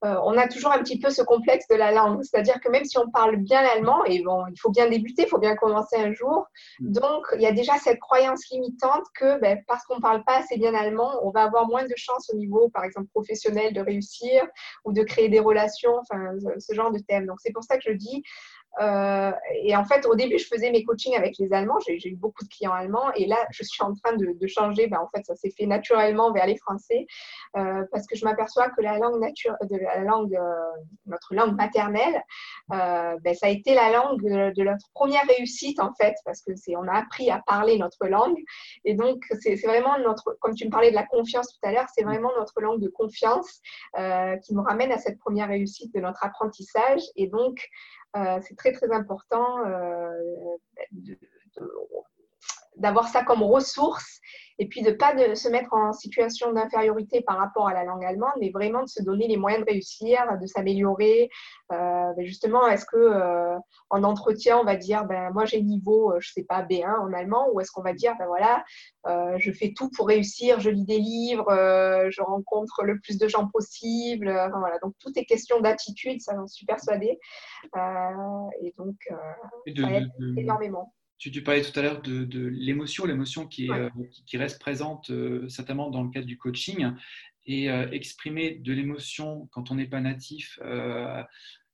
euh, 0.04 0.16
on 0.24 0.36
a 0.38 0.48
toujours 0.48 0.72
un 0.72 0.78
petit 0.78 0.98
peu 0.98 1.10
ce 1.10 1.22
complexe 1.22 1.66
de 1.68 1.74
la 1.74 1.92
langue. 1.92 2.22
C'est-à-dire 2.22 2.60
que 2.60 2.70
même 2.70 2.84
si 2.84 2.96
on 2.98 3.10
parle 3.10 3.36
bien 3.36 3.62
l'allemand, 3.62 4.04
et 4.04 4.22
bon, 4.22 4.44
il 4.50 4.58
faut 4.58 4.70
bien 4.70 4.88
débuter, 4.88 5.22
il 5.22 5.28
faut 5.28 5.38
bien 5.38 5.56
commencer 5.56 5.96
un 5.96 6.12
jour. 6.12 6.46
Mm. 6.80 6.92
Donc, 6.92 7.26
il 7.34 7.42
y 7.42 7.46
a 7.46 7.52
déjà 7.52 7.74
cette 7.78 8.00
croyance 8.00 8.48
limitante 8.50 9.04
que 9.14 9.38
ben, 9.40 9.62
parce 9.66 9.84
qu'on 9.84 9.96
ne 9.96 10.00
parle 10.00 10.24
pas 10.24 10.38
assez 10.38 10.56
bien 10.56 10.74
allemand, 10.74 11.20
on 11.22 11.30
va 11.30 11.42
avoir 11.42 11.66
moins 11.66 11.84
de 11.84 11.94
chances 11.96 12.30
au 12.32 12.36
niveau, 12.36 12.70
par 12.70 12.84
exemple, 12.84 13.08
professionnel 13.12 13.74
de 13.74 13.80
réussir 13.80 14.46
ou 14.84 14.92
de 14.92 15.02
créer 15.02 15.28
des 15.28 15.40
relations, 15.40 15.98
enfin, 15.98 16.32
ce 16.58 16.74
genre 16.74 16.90
de 16.90 16.98
thème. 16.98 17.26
Donc 17.26 17.38
c'est 17.40 17.52
pour 17.52 17.64
ça 17.64 17.76
que 17.76 17.82
je 17.84 17.92
dis, 17.92 18.22
euh, 18.80 19.32
et 19.62 19.74
en 19.76 19.84
fait, 19.84 20.06
au 20.06 20.14
début, 20.14 20.38
je 20.38 20.46
faisais 20.46 20.70
mes 20.70 20.84
coachings 20.84 21.16
avec 21.16 21.36
les 21.38 21.52
Allemands. 21.52 21.78
J'ai 21.86 22.08
eu 22.08 22.16
beaucoup 22.16 22.44
de 22.44 22.48
clients 22.48 22.72
allemands. 22.72 23.12
Et 23.14 23.26
là, 23.26 23.36
je 23.50 23.64
suis 23.64 23.82
en 23.82 23.94
train 23.94 24.16
de, 24.16 24.46
changer. 24.46 24.86
Ben, 24.86 24.98
en 24.98 25.08
fait, 25.08 25.24
ça 25.26 25.34
s'est 25.34 25.50
fait 25.50 25.66
naturellement 25.66 26.32
vers 26.32 26.46
les 26.46 26.56
Français 26.56 27.06
euh, 27.56 27.84
parce 27.92 28.06
que 28.06 28.16
je 28.16 28.24
m'aperçois 28.24 28.70
que 28.70 28.80
la 28.80 28.98
langue, 28.98 29.20
nature, 29.20 29.54
de 29.62 29.76
la 29.96 30.04
langue 30.04 30.34
euh, 30.34 30.70
notre 31.06 31.34
langue 31.34 31.56
maternelle, 31.56 32.22
ben, 32.68 33.34
ça 33.34 33.46
a 33.46 33.48
été 33.48 33.74
la 33.74 33.90
langue 33.90 34.22
de, 34.22 34.62
notre 34.62 34.86
première 34.94 35.26
réussite, 35.26 35.80
en 35.80 35.92
fait, 35.94 36.14
parce 36.24 36.40
que 36.42 36.54
c'est 36.54 36.76
on 36.76 36.86
a 36.86 36.94
appris 36.94 37.30
à 37.30 37.42
parler 37.46 37.78
notre 37.78 38.06
langue. 38.06 38.38
Et 38.84 38.94
donc, 38.94 39.24
c'est 39.40 39.56
vraiment 39.66 39.98
notre, 39.98 40.36
comme 40.40 40.54
tu 40.54 40.66
me 40.66 40.70
parlais 40.70 40.90
de 40.90 40.94
la 40.94 41.06
confiance 41.06 41.48
tout 41.48 41.68
à 41.68 41.72
l'heure, 41.72 41.88
c'est 41.94 42.04
vraiment 42.04 42.30
notre 42.38 42.60
langue 42.60 42.80
de 42.80 42.88
confiance 42.88 43.60
qui 43.96 44.54
nous 44.54 44.62
ramène 44.62 44.92
à 44.92 44.98
cette 44.98 45.18
première 45.18 45.48
réussite 45.48 45.92
de 45.94 46.00
notre 46.00 46.24
apprentissage. 46.24 47.02
Et 47.16 47.26
donc, 47.26 47.68
euh, 48.16 48.40
c'est 48.42 48.56
très 48.56 48.72
très 48.72 48.90
important 48.92 49.64
euh, 49.66 50.10
d'avoir 52.76 53.08
ça 53.08 53.22
comme 53.22 53.42
ressource 53.42 54.20
et 54.60 54.66
puis 54.66 54.82
de 54.82 54.90
ne 54.90 54.94
pas 54.94 55.14
de 55.14 55.34
se 55.34 55.48
mettre 55.48 55.72
en 55.72 55.94
situation 55.94 56.52
d'infériorité 56.52 57.22
par 57.22 57.38
rapport 57.38 57.66
à 57.66 57.72
la 57.72 57.82
langue 57.82 58.04
allemande, 58.04 58.34
mais 58.40 58.50
vraiment 58.50 58.82
de 58.82 58.88
se 58.88 59.02
donner 59.02 59.26
les 59.26 59.38
moyens 59.38 59.64
de 59.64 59.70
réussir, 59.70 60.18
de 60.38 60.46
s'améliorer. 60.46 61.30
Euh, 61.72 62.12
ben 62.14 62.26
justement, 62.26 62.68
est-ce 62.68 62.84
que 62.84 62.98
euh, 62.98 63.56
en 63.88 64.04
entretien, 64.04 64.58
on 64.58 64.64
va 64.64 64.76
dire, 64.76 65.06
ben, 65.06 65.30
moi 65.30 65.46
j'ai 65.46 65.62
niveau, 65.62 66.12
euh, 66.12 66.18
je 66.20 66.30
sais 66.30 66.44
pas, 66.44 66.62
B1 66.62 66.94
en 66.94 67.10
allemand, 67.14 67.48
ou 67.54 67.60
est-ce 67.60 67.70
qu'on 67.72 67.82
va 67.82 67.94
dire, 67.94 68.14
ben 68.18 68.26
voilà, 68.26 68.62
je 69.38 69.50
fais 69.50 69.72
tout 69.74 69.88
pour 69.96 70.08
réussir, 70.08 70.60
je 70.60 70.68
lis 70.68 70.84
des 70.84 70.98
livres, 70.98 71.48
je 72.10 72.20
rencontre 72.20 72.84
le 72.84 73.00
plus 73.00 73.16
de 73.16 73.28
gens 73.28 73.48
possible. 73.48 74.26
voilà. 74.26 74.78
Donc, 74.82 74.92
tout 74.98 75.10
est 75.16 75.24
question 75.24 75.60
d'attitude, 75.60 76.20
ça 76.20 76.34
j'en 76.36 76.46
suis 76.46 76.66
persuadée. 76.66 77.18
et 77.74 78.74
donc, 78.76 78.96
ça 79.08 79.90
aide 79.90 80.10
énormément. 80.36 80.92
Tu, 81.20 81.42
parlais 81.42 81.60
tout 81.60 81.78
à 81.78 81.82
l'heure 81.82 82.00
de, 82.00 82.46
l'émotion, 82.46 83.04
l'émotion 83.04 83.46
qui, 83.46 83.70
euh, 83.70 83.90
qui, 84.24 84.38
reste 84.38 84.58
présente 84.58 85.10
euh, 85.10 85.46
certainement 85.50 85.90
dans 85.90 86.02
le 86.02 86.08
cadre 86.08 86.26
du 86.26 86.38
coaching. 86.38 86.92
Et 87.44 87.70
euh, 87.70 87.90
exprimer 87.90 88.52
de 88.52 88.72
l'émotion 88.72 89.46
quand 89.52 89.70
on 89.70 89.74
n'est 89.74 89.86
pas 89.86 90.00
natif, 90.00 90.58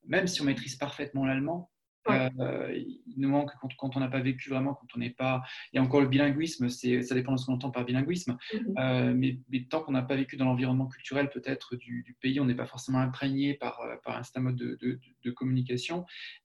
même 0.05 0.27
si 0.27 0.43
on 0.43 0.45
maîtrise 0.45 0.75
parfaitement 0.75 1.25
l'allemand, 1.25 1.71
euh, 2.09 2.73
il 2.75 3.15
nous 3.17 3.29
manque 3.29 3.51
quand, 3.79 3.97
on 3.97 4.01
n'a 4.01 4.09
pas 4.09 4.21
vécu 4.21 4.51
vraiment, 4.51 4.75
quand 4.75 4.87
on 4.95 4.99
n'est 4.99 5.11
pas. 5.11 5.43
Il 5.73 5.77
y 5.77 5.79
a 5.79 5.83
encore 5.83 6.01
le 6.01 6.09
bilinguisme, 6.09 6.69
ça 6.69 7.15
dépend 7.15 7.33
de 7.33 7.39
ce 7.39 7.47
qu'on 7.47 7.55
entend 7.55 7.71
par 7.71 7.85
bilinguisme. 7.85 8.37
Mhm. 8.53 8.75
Euh, 8.79 9.15
mais, 9.15 9.39
tant 9.69 9.81
qu'on 9.81 9.93
n'a 9.93 10.03
pas 10.03 10.17
vécu 10.17 10.37
dans 10.37 10.45
l'environnement 10.45 10.87
culturel 10.87 11.31
peut-être 11.31 11.77
du, 11.77 12.17
pays, 12.21 12.41
on 12.41 12.45
n'est 12.45 12.55
pas 12.55 12.67
forcément 12.67 12.99
imprégné 12.99 13.55
par, 13.55 13.81
euh, 13.81 13.97
par 14.05 14.17
un 14.17 14.23
certain 14.23 14.41
mode 14.41 14.57
de, 14.57 15.31
communication. 15.33 16.05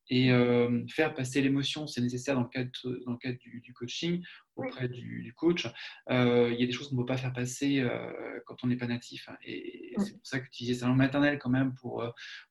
Et 0.09 0.29
faire 0.89 1.13
passer 1.13 1.41
l'émotion, 1.41 1.87
c'est 1.87 2.01
nécessaire 2.01 2.35
dans 2.35 2.41
le 2.41 2.49
cadre, 2.49 2.71
dans 3.05 3.13
le 3.13 3.17
cadre 3.17 3.37
du, 3.39 3.73
coaching 3.73 4.21
auprès 4.57 4.89
du, 4.89 5.33
coach. 5.37 5.67
il 6.09 6.55
y 6.59 6.63
a 6.63 6.65
des 6.65 6.71
choses 6.73 6.89
qu'on 6.89 6.95
ne 6.95 7.01
peut 7.01 7.05
pas 7.05 7.15
faire 7.15 7.31
passer 7.31 7.87
quand 8.45 8.63
on 8.63 8.67
n'est 8.67 8.75
pas 8.75 8.87
natif. 8.87 9.29
Hein. 9.29 9.37
Et 9.45 9.93
c'est 9.99 10.13
pour 10.13 10.25
ça 10.25 10.39
qu'utiliser 10.39 10.79
sa 10.79 10.87
langue 10.87 10.97
maternelle 10.97 11.39
quand 11.39 11.49
même 11.49 11.73
pour, 11.75 12.03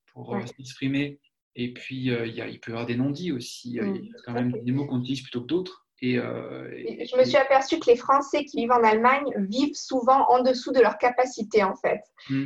pour 0.07 0.41
s'exprimer 0.47 1.21
et 1.57 1.73
puis, 1.73 2.11
euh, 2.11 2.27
il 2.27 2.61
peut 2.61 2.71
y 2.71 2.75
avoir 2.75 2.87
des 2.87 2.97
non-dits 2.97 3.33
aussi. 3.33 3.81
Euh, 3.81 3.87
il 3.87 4.07
y 4.07 4.11
a 4.11 4.21
quand 4.25 4.33
même 4.33 4.53
des 4.63 4.73
mots 4.73 4.87
qu'on 4.87 5.01
utilise 5.01 5.23
plutôt 5.23 5.43
que 5.43 5.47
d'autres. 5.47 5.87
Euh, 6.03 6.71
et, 6.75 7.05
je 7.05 7.17
me 7.19 7.25
suis 7.25 7.37
aperçue 7.37 7.79
que 7.79 7.91
les 7.91 7.97
Français 7.97 8.45
qui 8.45 8.59
vivent 8.59 8.73
en 8.73 8.83
Allemagne 8.83 9.27
vivent 9.37 9.75
souvent 9.75 10.27
en 10.31 10.43
dessous 10.43 10.73
de 10.73 10.81
leur 10.81 10.97
capacité, 10.97 11.63
en 11.63 11.77
fait. 11.77 12.01
Mmh, 12.31 12.45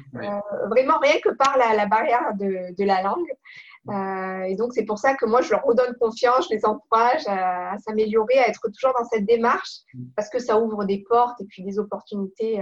vraiment, 0.70 0.98
rien 0.98 1.20
que 1.22 1.28
par 1.36 1.56
la, 1.56 1.86
barrière 1.86 2.34
de, 2.34 2.74
de, 2.76 2.84
la 2.84 3.02
langue. 3.02 4.48
et 4.48 4.56
donc, 4.56 4.72
c'est 4.72 4.84
pour 4.84 4.98
ça 4.98 5.14
que 5.14 5.26
moi, 5.26 5.40
je 5.40 5.50
leur 5.50 5.62
redonne 5.62 5.94
confiance, 6.00 6.48
je 6.50 6.56
les 6.56 6.64
encourage 6.64 7.22
à, 7.28 7.76
s'améliorer, 7.78 8.38
à 8.38 8.48
être 8.48 8.68
toujours 8.74 8.94
dans 8.98 9.04
cette 9.04 9.24
démarche, 9.24 9.82
mmh. 9.92 10.04
parce 10.16 10.30
que 10.30 10.40
ça 10.40 10.58
ouvre 10.58 10.84
des 10.84 11.04
portes 11.08 11.40
et 11.40 11.44
puis 11.44 11.62
des 11.62 11.78
opportunités 11.78 12.60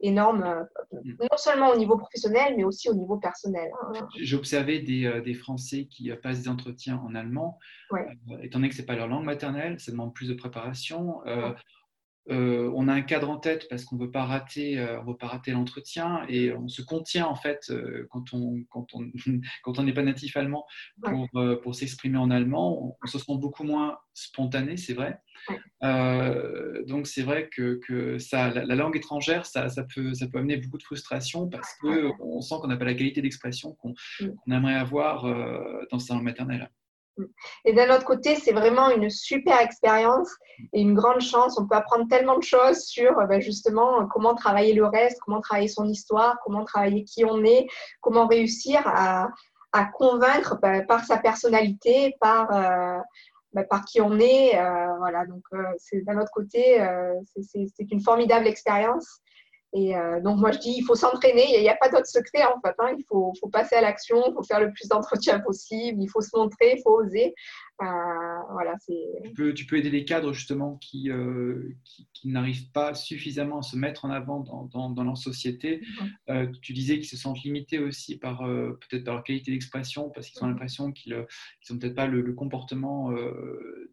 énorme, 0.00 0.42
euh, 0.42 1.00
mm. 1.04 1.16
non 1.20 1.36
seulement 1.36 1.70
au 1.70 1.76
niveau 1.76 1.96
professionnel, 1.96 2.54
mais 2.56 2.64
aussi 2.64 2.88
au 2.88 2.94
niveau 2.94 3.16
personnel. 3.16 3.70
Hein. 3.82 4.08
J'ai 4.18 4.36
observé 4.36 4.80
des, 4.80 5.06
euh, 5.06 5.20
des, 5.20 5.34
Français 5.34 5.86
qui 5.86 6.10
euh, 6.10 6.16
passent 6.16 6.42
des 6.42 6.48
entretiens 6.48 6.96
en 6.96 7.14
allemand, 7.14 7.58
étant 8.42 8.58
donné 8.58 8.68
que 8.68 8.74
ce 8.74 8.80
n'est 8.80 8.86
pas 8.86 8.96
leur 8.96 9.08
langue 9.08 9.24
maternelle, 9.24 9.78
ça 9.80 9.92
demande 9.92 10.14
plus 10.14 10.28
de 10.28 10.34
préparation. 10.34 11.26
Euh, 11.26 11.52
on 12.28 12.88
a 12.88 12.92
un 12.92 13.02
cadre 13.02 13.30
en 13.30 13.38
tête 13.38 13.66
parce 13.68 13.84
qu'on 13.84 13.96
ne 13.96 14.02
veut 14.02 14.10
pas 14.10 14.24
rater, 14.24 14.78
euh, 14.78 15.00
veut 15.06 15.16
pas 15.16 15.26
rater 15.26 15.52
l'entretien 15.52 16.24
et 16.28 16.52
on 16.52 16.68
se 16.68 16.82
contient 16.82 17.26
en 17.26 17.34
fait 17.34 17.70
euh, 17.70 18.06
quand 18.10 18.32
on 18.32 18.62
quand 18.70 18.86
on 18.94 19.10
quand 19.62 19.78
on 19.78 19.82
n'est 19.82 19.92
pas 19.92 20.02
natif 20.02 20.36
allemand 20.36 20.66
pour, 21.02 21.28
pour 21.62 21.74
s'exprimer 21.74 22.18
en 22.18 22.30
allemand, 22.30 22.96
on, 23.02 23.06
se 23.06 23.18
sent 23.18 23.38
beaucoup 23.38 23.64
moins 23.64 23.98
spontané, 24.14 24.76
c'est 24.76 24.94
vrai. 24.94 25.18
donc 26.86 27.06
c'est 27.06 27.22
vrai 27.22 27.48
que, 27.48 27.80
que 27.86 28.18
ça, 28.18 28.50
la, 28.50 28.74
langue 28.74 28.96
étrangère, 28.96 29.46
ça, 29.46 29.68
ça, 29.68 29.84
peut 29.84 30.14
ça 30.14 30.26
peut 30.28 30.38
amener 30.38 30.58
beaucoup 30.58 30.78
de 30.78 30.82
frustration 30.82 31.48
parce 31.48 31.74
que 31.80 32.10
on 32.20 32.40
sent 32.40 32.56
qu'on 32.60 32.68
n'a 32.68 32.76
pas 32.76 32.84
la 32.84 32.94
qualité 32.94 33.22
d'expression 33.22 33.74
qu'on 33.74 33.94
aimerait 34.50 34.74
avoir 34.74 35.24
dans 35.90 35.98
sa 35.98 36.14
langue 36.14 36.24
maternelle. 36.24 36.70
Et 37.64 37.72
d'un 37.72 37.94
autre 37.94 38.04
côté, 38.04 38.36
c'est 38.36 38.52
vraiment 38.52 38.90
une 38.90 39.10
super 39.10 39.60
expérience 39.60 40.30
et 40.72 40.80
une 40.80 40.94
grande 40.94 41.20
chance. 41.20 41.58
On 41.58 41.66
peut 41.66 41.76
apprendre 41.76 42.08
tellement 42.08 42.38
de 42.38 42.42
choses 42.42 42.80
sur 42.84 43.18
euh, 43.18 43.26
ben, 43.26 43.40
justement 43.40 44.06
comment 44.08 44.34
travailler 44.34 44.74
le 44.74 44.86
reste, 44.86 45.18
comment 45.20 45.40
travailler 45.40 45.68
son 45.68 45.86
histoire, 45.86 46.36
comment 46.44 46.64
travailler 46.64 47.04
qui 47.04 47.24
on 47.24 47.44
est, 47.44 47.66
comment 48.00 48.26
réussir 48.26 48.82
à, 48.86 49.28
convaincre 49.94 50.58
ben, 50.60 50.84
par 50.86 51.04
sa 51.04 51.18
personnalité, 51.18 52.16
par, 52.20 52.52
euh, 52.52 52.98
ben, 53.52 53.64
par 53.68 53.84
qui 53.84 54.00
on 54.00 54.18
est. 54.18 54.58
Euh, 54.58 54.96
voilà, 54.98 55.26
donc 55.26 55.44
d'un 55.92 56.18
autre 56.18 56.32
côté, 56.32 56.84
c'est 57.36 57.90
une 57.90 58.00
formidable 58.00 58.46
expérience. 58.46 59.20
Et 59.72 59.96
euh, 59.96 60.20
donc, 60.20 60.38
moi, 60.38 60.50
je 60.50 60.58
dis, 60.58 60.74
il 60.78 60.82
faut 60.82 60.96
s'entraîner. 60.96 61.56
Il 61.56 61.60
n'y 61.60 61.68
a, 61.68 61.76
pas 61.76 61.88
d'autre 61.88 62.06
secret, 62.06 62.44
en 62.44 62.60
fait. 62.60 62.74
Hein. 62.78 62.94
Il 62.98 63.04
faut, 63.08 63.32
faut, 63.40 63.48
passer 63.48 63.76
à 63.76 63.80
l'action, 63.80 64.22
il 64.26 64.34
faut 64.34 64.42
faire 64.42 64.60
le 64.60 64.72
plus 64.72 64.88
d'entretiens 64.88 65.40
possible, 65.40 66.02
il 66.02 66.08
faut 66.08 66.20
se 66.20 66.36
montrer, 66.36 66.74
il 66.76 66.82
faut 66.82 67.00
oser. 67.00 67.34
Euh, 67.82 68.42
voilà, 68.52 68.74
tu, 68.84 69.32
peux, 69.32 69.54
tu 69.54 69.64
peux 69.64 69.76
aider 69.78 69.90
les 69.90 70.04
cadres 70.04 70.34
justement 70.34 70.76
qui, 70.76 71.10
euh, 71.10 71.74
qui, 71.84 72.28
n'arrivent 72.28 72.70
pas 72.72 72.94
suffisamment 72.94 73.60
à 73.60 73.62
se 73.62 73.74
mettre 73.74 74.04
en 74.04 74.10
avant 74.10 74.40
dans, 74.40 74.64
dans, 74.64 74.90
dans 74.90 75.02
leur 75.02 75.16
société. 75.16 75.80
Mhm. 75.80 76.10
Euh, 76.28 76.46
tu 76.60 76.74
disais 76.74 76.96
qu'ils 76.96 77.08
se 77.08 77.16
sentent 77.16 77.42
limités 77.42 77.78
aussi 77.78 78.18
par 78.18 78.40
peut-être 78.40 79.04
par 79.04 79.14
leur 79.14 79.24
qualité 79.24 79.50
d'expression 79.50 80.10
parce 80.10 80.28
qu'ils 80.28 80.42
ont 80.42 80.46
mhm. 80.46 80.52
l'impression 80.52 80.92
qu'ils 80.92 81.14
n'ont 81.14 81.78
peut-être 81.78 81.94
pas 81.94 82.06
le, 82.06 82.30
comportement 82.34 83.10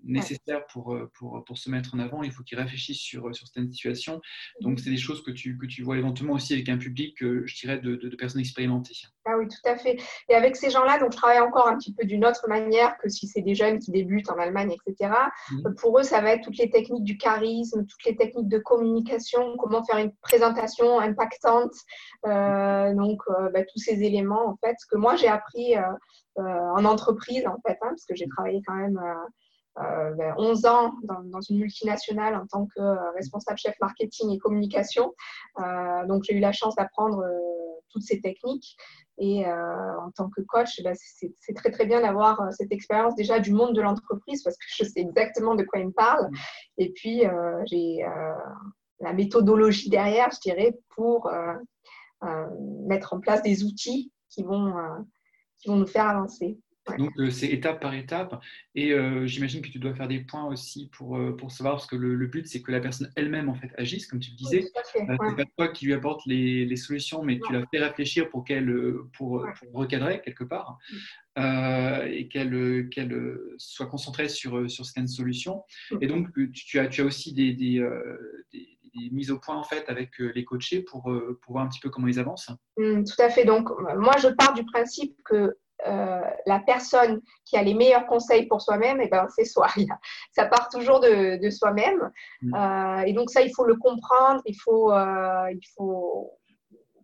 nécessaire 0.04 0.66
pour, 0.68 0.98
pour, 1.14 1.44
pour, 1.46 1.58
se 1.58 1.70
mettre 1.70 1.96
en 1.96 2.00
avant. 2.00 2.24
Il 2.24 2.32
faut 2.32 2.44
qu'ils 2.44 2.58
réfléchissent 2.60 3.00
sur, 3.00 3.34
sur 3.36 3.48
certaines 3.48 3.72
situations. 3.72 4.22
Donc, 4.62 4.74
mhm. 4.74 4.78
c'est 4.80 4.90
des 4.90 4.98
choses 4.98 5.24
que 5.24 5.32
tu, 5.32 5.58
que 5.58 5.66
tu 5.66 5.82
vois 5.82 5.98
éventuellement 5.98 6.34
aussi 6.34 6.54
avec 6.54 6.68
un 6.70 6.78
public, 6.78 7.16
je 7.20 7.56
dirais, 7.56 7.80
de, 7.80 7.96
de, 7.96 8.10
de 8.10 8.16
personnes 8.16 8.42
expérimentées. 8.42 9.08
Ah 9.30 9.38
oui, 9.38 9.48
tout 9.50 9.70
à 9.70 9.76
fait. 9.76 9.98
Et 10.30 10.36
avec 10.36 10.56
ces 10.56 10.70
gens-là, 10.70 11.00
donc 11.00 11.12
je 11.12 11.18
travaille 11.18 11.42
encore 11.42 11.68
un 11.68 11.78
petit 11.78 11.94
peu 11.94 12.06
d'une 12.06 12.26
autre 12.26 12.48
manière 12.48 12.98
que 12.98 13.10
si 13.10 13.28
c'est 13.28 13.42
des 13.42 13.56
jeunes 13.56 13.80
qui 13.80 13.92
débutent 13.92 14.30
en 14.30 14.38
Allemagne, 14.38 14.72
etc. 14.72 15.14
Mhm. 15.52 15.76
Pour 15.76 16.00
eux, 16.00 16.04
ça 16.04 16.22
va 16.22 16.32
être 16.32 16.44
toutes 16.44 16.58
les 16.58 16.70
techniques 16.70 17.04
du 17.04 17.18
charisme, 17.18 17.86
toutes 17.86 18.06
les 18.06 18.16
techniques 18.16 18.48
de 18.48 18.58
communication, 18.58 19.58
comment 19.58 19.84
faire 19.84 19.98
une 19.98 20.14
présentation 20.22 21.02
impactante, 21.02 21.74
euh, 22.26 22.94
donc 22.94 23.20
euh, 23.30 23.50
bah, 23.50 23.64
tous 23.64 23.80
ces 23.80 24.02
éléments 24.02 24.48
en 24.48 24.56
fait, 24.64 24.78
que 24.90 24.98
moi 24.98 25.18
j'ai 25.18 25.28
appris 25.28 25.76
euh, 25.76 25.82
en 26.38 26.86
entreprise 26.86 27.46
en 27.48 27.58
fait, 27.68 27.78
hein, 27.82 27.90
parce 27.90 28.06
que 28.06 28.16
j'ai 28.16 28.28
travaillé 28.28 28.62
quand 28.66 28.76
même. 28.76 29.00
11 29.80 30.62
ben, 30.64 30.72
ans 30.72 30.96
dans, 31.04 31.42
une 31.42 31.60
multinationale 31.60 32.36
en 32.36 32.48
tant 32.48 32.66
que 32.66 33.14
responsable 33.14 33.60
chef 33.60 33.76
marketing 33.80 34.32
et 34.32 34.40
communication. 34.40 35.14
donc 36.08 36.24
j'ai 36.24 36.34
eu 36.34 36.40
la 36.40 36.52
chance 36.52 36.76
d'apprendre 36.76 37.24
toutes 37.90 38.04
ces 38.04 38.22
techniques. 38.22 38.76
Et 39.20 39.46
euh, 39.46 40.00
en 40.00 40.12
tant 40.12 40.30
que 40.30 40.42
coach, 40.42 40.82
bah, 40.84 40.92
c'est 40.96 41.54
très 41.56 41.72
très 41.72 41.86
bien 41.86 42.02
d'avoir 42.02 42.42
euh, 42.42 42.52
cette 42.52 42.72
expérience 42.72 43.16
déjà 43.16 43.40
du 43.40 43.52
monde 43.52 43.76
de 43.76 43.82
l'entreprise 43.82 44.44
parce 44.44 44.56
que 44.58 44.66
je 44.78 44.84
sais 44.84 45.00
exactement 45.00 45.56
de 45.56 45.64
quoi 45.64 45.80
il 45.80 45.88
me 45.88 45.92
parle. 45.92 46.30
Et 46.78 46.92
puis, 46.92 47.26
euh, 47.26 47.64
j'ai 47.66 48.06
la 49.00 49.14
méthodologie 49.14 49.90
derrière, 49.90 50.30
je 50.32 50.40
dirais, 50.40 50.78
pour 50.96 51.30
mettre 52.88 53.14
en 53.14 53.20
place 53.20 53.44
des 53.44 53.64
outils 53.64 54.12
qui 54.30 54.44
vont, 54.44 54.74
qui 55.60 55.70
vont 55.70 55.76
nous 55.76 55.88
faire 55.88 56.08
avancer. 56.08 56.60
Donc, 56.98 57.12
euh, 57.20 57.30
c'est 57.30 57.48
étape 57.48 57.82
par 57.82 57.94
étape. 57.94 58.40
Et 58.76 58.94
euh, 58.94 59.26
j'imagine 59.26 59.62
que 59.62 59.70
tu 59.70 59.80
dois 59.80 59.94
faire 59.94 60.08
des 60.08 60.20
points 60.20 60.46
aussi 60.46 60.90
pour, 60.94 61.18
euh, 61.18 61.36
pour 61.36 61.52
savoir, 61.52 61.76
parce 61.76 61.88
que 61.88 61.96
le, 61.96 62.28
but, 62.28 62.48
c'est 62.48 62.62
que 62.62 62.72
la 62.72 62.80
personne 62.80 63.12
elle-même, 63.16 63.50
en 63.50 63.56
fait, 63.56 63.72
agisse, 63.78 64.08
comme 64.08 64.20
tu 64.20 64.32
le 64.32 64.38
disais. 64.38 64.72
c'est 64.94 65.06
pas 65.06 65.18
toi 65.58 65.68
qui 65.70 65.86
lui 65.86 65.94
apporte 65.94 66.26
les, 66.26 66.66
les 66.66 66.76
solutions, 66.76 67.24
mais 67.24 67.40
tu 67.46 67.54
la 67.54 67.64
fais 67.72 67.80
réfléchir 67.80 68.30
pour 68.30 68.44
qu'elle 68.44 68.74
pour, 69.14 69.46
recadrer 69.74 70.22
quelque 70.22 70.44
part 70.44 70.78
et 71.38 72.28
qu'elle 72.30 72.90
qu'elle 72.90 73.38
soit 73.58 73.88
concentrée 73.88 74.30
sur, 74.30 74.70
sur 74.70 74.86
certaines 74.86 75.08
solutions. 75.08 75.64
Mm. 75.92 75.98
Et 76.02 76.08
donc, 76.08 76.28
tu 76.54 76.80
as, 76.80 76.88
tu 76.88 77.02
as 77.02 77.06
aussi 77.06 77.34
des, 77.34 77.54
des, 77.54 77.88
des 78.54 79.10
mises 79.12 79.32
au 79.32 79.40
point 79.40 79.56
en 79.56 79.64
fait 79.64 79.88
avec 79.88 80.18
les 80.20 80.46
coachés 80.46 80.82
pour, 80.82 81.04
pour 81.42 81.54
voir 81.54 81.64
un 81.64 81.70
petit 81.70 81.80
peu 81.80 81.90
comment 81.90 82.08
ils 82.08 82.20
avancent. 82.20 82.50
Mm, 82.78 83.04
tout 83.04 83.22
à 83.22 83.30
fait. 83.30 83.46
Donc, 83.46 83.70
moi, 83.98 84.16
je 84.22 84.30
pars 84.30 84.54
du 84.54 84.64
principe 84.66 85.16
que 85.24 85.56
la 85.86 86.60
personne 86.66 87.22
qui 87.46 87.58
a 87.58 87.64
les 87.64 87.74
meilleurs 87.74 88.08
conseils 88.08 88.48
pour 88.48 88.62
soi-même, 88.62 89.00
et 89.02 89.06
eh 89.06 89.10
ben, 89.10 89.28
c'est 89.36 89.46
soi. 89.46 89.68
Ça 90.32 90.46
part 90.46 90.70
toujours 90.70 91.00
de, 91.00 91.50
soi-même. 91.50 92.12
Mm. 92.42 93.04
et 93.06 93.14
donc 93.14 93.30
ça, 93.30 93.42
il 93.42 93.54
faut 93.54 93.66
le 93.66 93.76
comprendre, 93.76 94.42
il 94.46 94.56
faut, 94.56 94.92
il 94.94 95.68
faut 95.76 96.32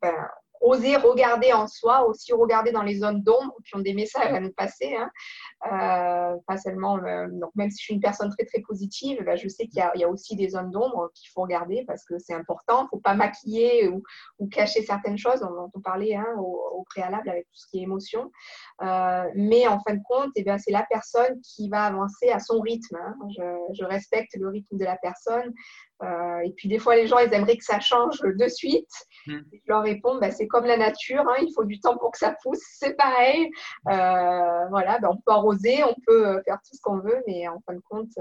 ben, 0.02 0.28
oser 0.64 0.96
regarder 0.96 1.52
en 1.54 1.68
soi, 1.68 2.08
aussi 2.08 2.32
regarder 2.34 2.72
dans 2.72 2.82
les 2.82 2.96
zones 2.96 3.22
d'ombre 3.22 3.54
qui 3.66 3.76
ont 3.76 3.80
des 3.80 3.94
messages 3.94 4.34
à 4.34 4.40
nous 4.40 4.54
passer. 4.54 4.96
Hein. 4.96 5.12
Euh, 5.66 6.38
pas 6.48 6.58
seulement, 6.58 6.98
même 7.56 7.70
si 7.70 7.80
je 7.80 7.84
suis 7.84 7.94
une 7.94 8.00
personne 8.00 8.30
très 8.32 8.46
très 8.46 8.62
positive, 8.62 9.22
bah, 9.26 9.36
je 9.36 9.48
sais 9.50 9.68
qu'il 9.68 9.84
y, 9.96 10.04
a 10.04 10.10
aussi 10.10 10.36
des 10.36 10.50
zones 10.50 10.72
d'ombre 10.72 11.12
qu'il 11.14 11.30
faut 11.32 11.42
regarder 11.42 11.84
parce 11.86 12.06
que 12.06 12.18
c'est 12.18 12.34
important. 12.34 12.82
Il 12.82 12.84
ne 12.84 12.90
faut 12.90 13.00
pas 13.00 13.14
maquiller 13.14 13.90
ou, 13.90 14.02
cacher 14.52 14.84
certaines 14.84 15.18
choses 15.18 15.40
dont 15.40 15.72
on 15.74 15.82
parlait 15.82 16.16
hein, 16.16 16.28
au, 16.38 16.84
préalable 16.90 17.30
avec 17.30 17.46
tout 17.46 17.58
ce 17.58 17.68
qui 17.68 17.80
est 17.80 17.84
émotion. 17.84 18.32
Euh, 18.82 19.24
mais 19.36 19.68
en 19.68 19.80
fin 19.80 19.96
de 19.96 20.02
compte, 20.08 20.32
eh 20.36 20.46
c'est 20.60 20.72
la 20.72 20.86
personne 20.90 21.40
qui 21.42 21.70
va 21.70 21.86
avancer 21.86 22.30
à 22.30 22.40
son 22.40 22.60
rythme. 22.60 22.98
Hein. 22.98 23.16
Je, 23.74 23.84
respecte 23.84 24.36
le 24.36 24.48
rythme 24.48 24.78
de 24.78 24.86
la 24.86 24.98
personne. 24.98 25.54
Euh, 26.04 26.40
et 26.40 26.52
puis 26.52 26.68
des 26.68 26.80
fois, 26.80 26.96
les 26.96 27.08
gens, 27.08 27.18
ils 27.20 27.34
aimeraient 27.34 27.58
que 27.58 27.64
ça 27.64 27.80
change 27.80 28.20
de 28.22 28.48
suite. 28.48 28.92
Hmm. 29.28 29.40
Je 29.52 29.60
leur 29.68 29.84
réponds, 29.84 30.18
bah, 30.20 30.32
c'est 30.32 30.48
comme 30.48 30.66
la 30.66 30.78
nature, 30.78 31.22
hein, 31.22 31.42
il 31.42 31.52
faut 31.56 31.64
du 31.64 31.80
temps 31.80 31.98
pour 31.98 32.12
que 32.12 32.18
ça 32.18 32.36
pousse, 32.44 32.62
c'est 32.78 32.96
pareil. 32.98 33.50
Euh, 33.90 34.68
voilà, 34.70 35.00
bah, 35.00 35.10
on 35.12 35.18
peut 35.18 35.32
arroser, 35.32 35.84
on 35.84 35.96
peut 36.06 36.28
euh, 36.28 36.42
faire 36.44 36.58
tout 36.58 36.76
ce 36.76 36.82
qu'on 36.82 37.00
veut, 37.00 37.24
mais 37.28 37.48
en 37.48 37.62
fin 37.66 37.74
de 37.74 37.82
compte, 37.90 38.12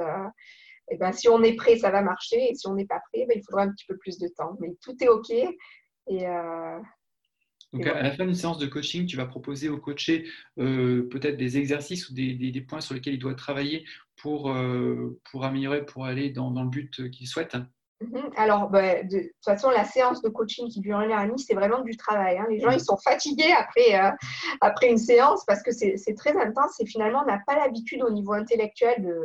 eh 0.91 0.97
ben, 0.97 1.13
si 1.13 1.29
on 1.29 1.43
est 1.43 1.55
prêt, 1.55 1.77
ça 1.77 1.91
va 1.91 2.03
marcher. 2.03 2.51
Et 2.51 2.55
si 2.55 2.67
on 2.69 2.75
n'est 2.75 2.87
pas 2.87 3.01
prêt, 3.13 3.27
ben, 3.27 3.37
il 3.37 3.43
faudra 3.45 3.63
un 3.63 3.73
petit 3.73 3.87
peu 3.87 3.97
plus 3.97 4.19
de 4.19 4.29
temps. 4.29 4.57
Mais 4.61 4.75
tout 4.83 4.95
est 5.03 5.09
OK. 5.09 5.31
Et, 5.31 6.27
donc, 7.73 7.87
à 7.87 8.03
la 8.03 8.11
fin 8.11 8.27
d'une 8.27 8.35
séance 8.35 8.59
de 8.59 8.67
coaching, 8.67 9.07
tu 9.07 9.17
vas 9.17 9.25
proposer 9.25 9.71
au 9.71 9.79
coaché 9.79 10.29
peut-être 10.57 11.37
des 11.37 11.57
exercices 11.57 12.11
ou 12.11 12.15
des, 12.15 12.35
des, 12.35 12.61
points 12.61 12.83
sur 12.83 12.95
lesquels 12.95 13.15
il 13.15 13.19
doit 13.19 13.35
travailler 13.35 13.87
pour, 14.23 14.51
euh, 14.51 15.21
pour 15.31 15.45
améliorer, 15.45 15.85
pour 15.85 16.07
aller 16.07 16.31
dans, 16.31 16.53
dans 16.53 16.63
le 16.63 16.71
but 16.71 17.11
qu'il 17.11 17.27
souhaite 17.27 17.57
mhm. 18.01 18.31
alors, 18.37 18.71
bah, 18.71 19.03
de, 19.03 19.19
toute 19.19 19.45
façon, 19.45 19.69
la 19.71 19.85
séance 19.85 20.23
de 20.23 20.29
coaching 20.29 20.69
qui 20.69 20.81
dure 20.81 21.01
une 21.01 21.11
heure 21.11 21.23
et 21.23 21.27
demie, 21.27 21.41
c'est 21.41 21.55
vraiment 21.55 21.81
du 21.81 21.97
travail. 21.97 22.39
Hein. 22.39 22.47
Les 22.49 22.61
gens, 22.61 22.71
ils 22.71 22.81
sont 22.81 22.97
fatigués 22.97 23.53
après, 23.53 24.01
euh, 24.01 24.11
après 24.61 24.91
une 24.91 24.99
séance 24.99 25.45
parce 25.45 25.63
que 25.63 25.73
c'est 25.73 26.15
très 26.17 26.41
intense 26.41 26.79
et 26.81 26.87
finalement, 26.87 27.23
on 27.25 27.27
n'a 27.27 27.41
pas 27.47 27.57
l'habitude 27.57 28.03
au 28.03 28.11
niveau 28.11 28.33
intellectuel 28.33 29.03
de, 29.03 29.19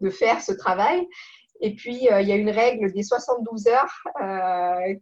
de, 0.00 0.10
faire 0.10 0.40
ce 0.40 0.52
travail. 0.52 1.06
Et 1.60 1.74
puis, 1.74 2.08
euh, 2.10 2.20
il 2.20 2.28
y 2.28 2.32
a 2.32 2.36
une 2.36 2.50
règle 2.50 2.92
des 2.92 3.02
72 3.02 3.66
heures 3.68 4.02
euh, 4.20 4.94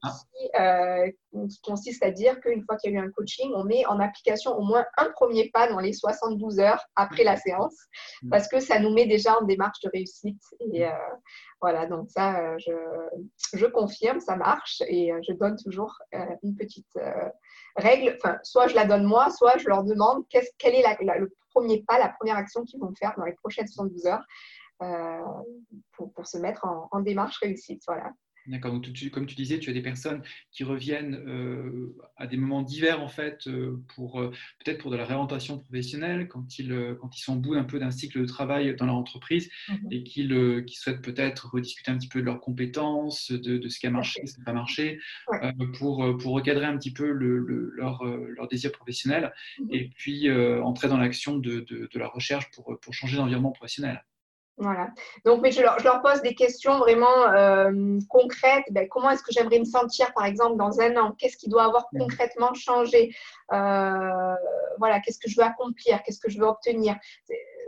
euh, 0.60 1.10
qui, 1.48 1.60
consiste 1.62 2.02
à 2.02 2.10
dire 2.10 2.40
qu'une 2.40 2.64
fois 2.64 2.76
qu'il 2.76 2.92
y 2.92 2.96
a 2.96 3.00
eu 3.00 3.04
un 3.04 3.10
coaching, 3.10 3.52
on 3.54 3.64
met 3.64 3.84
en 3.86 3.98
application 3.98 4.56
au 4.56 4.62
moins 4.62 4.84
un 4.96 5.10
premier 5.10 5.50
pas 5.50 5.68
dans 5.68 5.80
les 5.80 5.92
72 5.92 6.60
heures 6.60 6.84
après 6.94 7.24
la 7.24 7.36
séance, 7.36 7.76
mm. 8.22 8.30
parce 8.30 8.48
que 8.48 8.60
ça 8.60 8.78
nous 8.78 8.92
met 8.92 9.06
déjà 9.06 9.38
en 9.38 9.44
démarche 9.44 9.80
de 9.80 9.90
réussite. 9.92 10.42
Et 10.60 10.86
voilà, 11.60 11.86
donc 11.86 12.10
ça, 12.10 12.56
je, 12.58 12.72
je, 13.54 13.66
confirme, 13.66 14.20
ça 14.20 14.36
marche. 14.36 14.82
Et 14.88 15.10
je 15.26 15.32
donne 15.32 15.56
toujours 15.56 15.98
une 16.42 16.54
petite 16.54 16.98
règle. 17.76 18.16
Enfin, 18.16 18.38
soit 18.42 18.68
je 18.68 18.74
la 18.74 18.84
donne 18.84 19.04
moi, 19.04 19.30
soit 19.30 19.58
je 19.58 19.68
leur 19.68 19.82
demande 19.82 20.24
quel 20.28 20.74
est 20.74 20.84
le 21.18 21.32
premier 21.54 21.82
pas, 21.82 21.98
la 21.98 22.08
première 22.08 22.36
action 22.36 22.64
qu'ils 22.64 22.80
vont 22.80 22.92
faire 22.98 23.14
dans 23.16 23.24
les 23.24 23.32
prochaines 23.32 23.66
72 23.66 24.06
heures. 24.06 24.24
Euh, 24.82 25.20
pour, 25.92 26.26
se 26.26 26.38
mettre 26.38 26.66
en, 26.90 27.00
démarche 27.00 27.38
réussite. 27.38 27.82
Voilà. 27.86 28.12
D'accord. 28.46 28.72
Donc, 28.72 28.92
comme 29.12 29.26
tu 29.26 29.36
disais, 29.36 29.58
tu 29.58 29.70
as 29.70 29.72
des 29.72 29.80
personnes 29.80 30.22
qui 30.50 30.64
reviennent 30.64 31.14
euh, 31.14 31.96
à 32.16 32.26
des 32.26 32.36
moments 32.36 32.62
divers, 32.62 33.00
en 33.00 33.08
fait, 33.08 33.46
euh, 33.46 33.80
pour 33.94 34.20
peut-être 34.58 34.82
pour 34.82 34.90
de 34.90 34.96
la 34.96 35.04
réorientation 35.04 35.58
professionnelle, 35.60 36.28
quand 36.28 36.58
ils, 36.58 36.96
quand 37.00 37.16
ils 37.16 37.20
sont 37.20 37.36
au 37.36 37.40
bout 37.40 37.54
un 37.54 37.64
peu 37.64 37.78
d'un 37.78 37.92
cycle 37.92 38.20
de 38.20 38.26
travail 38.26 38.74
dans 38.76 38.86
leur 38.86 38.96
entreprise 38.96 39.48
mhm. 39.68 39.88
et 39.92 40.02
qu'ils 40.02 40.64
souhaitent 40.70 41.02
peut-être 41.02 41.50
rediscuter 41.54 41.92
un 41.92 41.96
petit 41.96 42.08
peu 42.08 42.20
de 42.20 42.26
leurs 42.26 42.40
compétences, 42.40 43.30
de, 43.30 43.68
ce 43.68 43.78
qui 43.78 43.86
a 43.86 43.90
marché, 43.90 44.26
ce 44.26 44.34
qui 44.34 44.40
n'a 44.40 44.44
pas 44.44 44.52
marché, 44.52 44.98
pour, 45.78 46.18
pour 46.18 46.34
recadrer 46.34 46.66
un 46.66 46.76
petit 46.76 46.92
peu 46.92 47.10
le, 47.12 47.38
leur, 47.76 48.04
leur, 48.04 48.48
désir 48.48 48.72
professionnel 48.72 49.32
mhm. 49.60 49.68
et 49.70 49.88
puis 49.96 50.30
entrer 50.30 50.88
dans 50.88 50.98
l'action 50.98 51.38
de, 51.38 51.60
de, 51.60 51.98
la 51.98 52.08
recherche 52.08 52.50
pour, 52.50 52.78
pour 52.80 52.92
changer 52.92 53.16
d'environnement 53.16 53.52
professionnel. 53.52 54.02
Voilà. 54.56 54.90
Donc, 55.24 55.42
mais 55.42 55.50
je 55.50 55.62
leur, 55.62 56.00
pose 56.02 56.22
des 56.22 56.34
questions 56.34 56.78
vraiment 56.78 57.26
euh, 57.32 57.98
concrètes. 58.08 58.64
Ben, 58.70 58.88
comment 58.88 59.10
est-ce 59.10 59.22
que 59.22 59.32
j'aimerais 59.32 59.58
me 59.58 59.64
sentir, 59.64 60.12
par 60.14 60.24
exemple, 60.26 60.56
dans 60.56 60.80
un 60.80 60.96
an? 60.96 61.12
Qu'est-ce 61.18 61.36
qui 61.36 61.48
doit 61.48 61.64
avoir 61.64 61.88
concrètement 61.90 62.54
changé? 62.54 63.14
Euh, 63.52 64.34
Voilà, 64.78 65.00
qu'est-ce 65.00 65.18
que 65.18 65.28
je 65.28 65.36
veux 65.36 65.46
accomplir? 65.46 66.02
Qu'est-ce 66.04 66.20
que 66.20 66.30
je 66.30 66.38
veux 66.38 66.46
obtenir? 66.46 66.96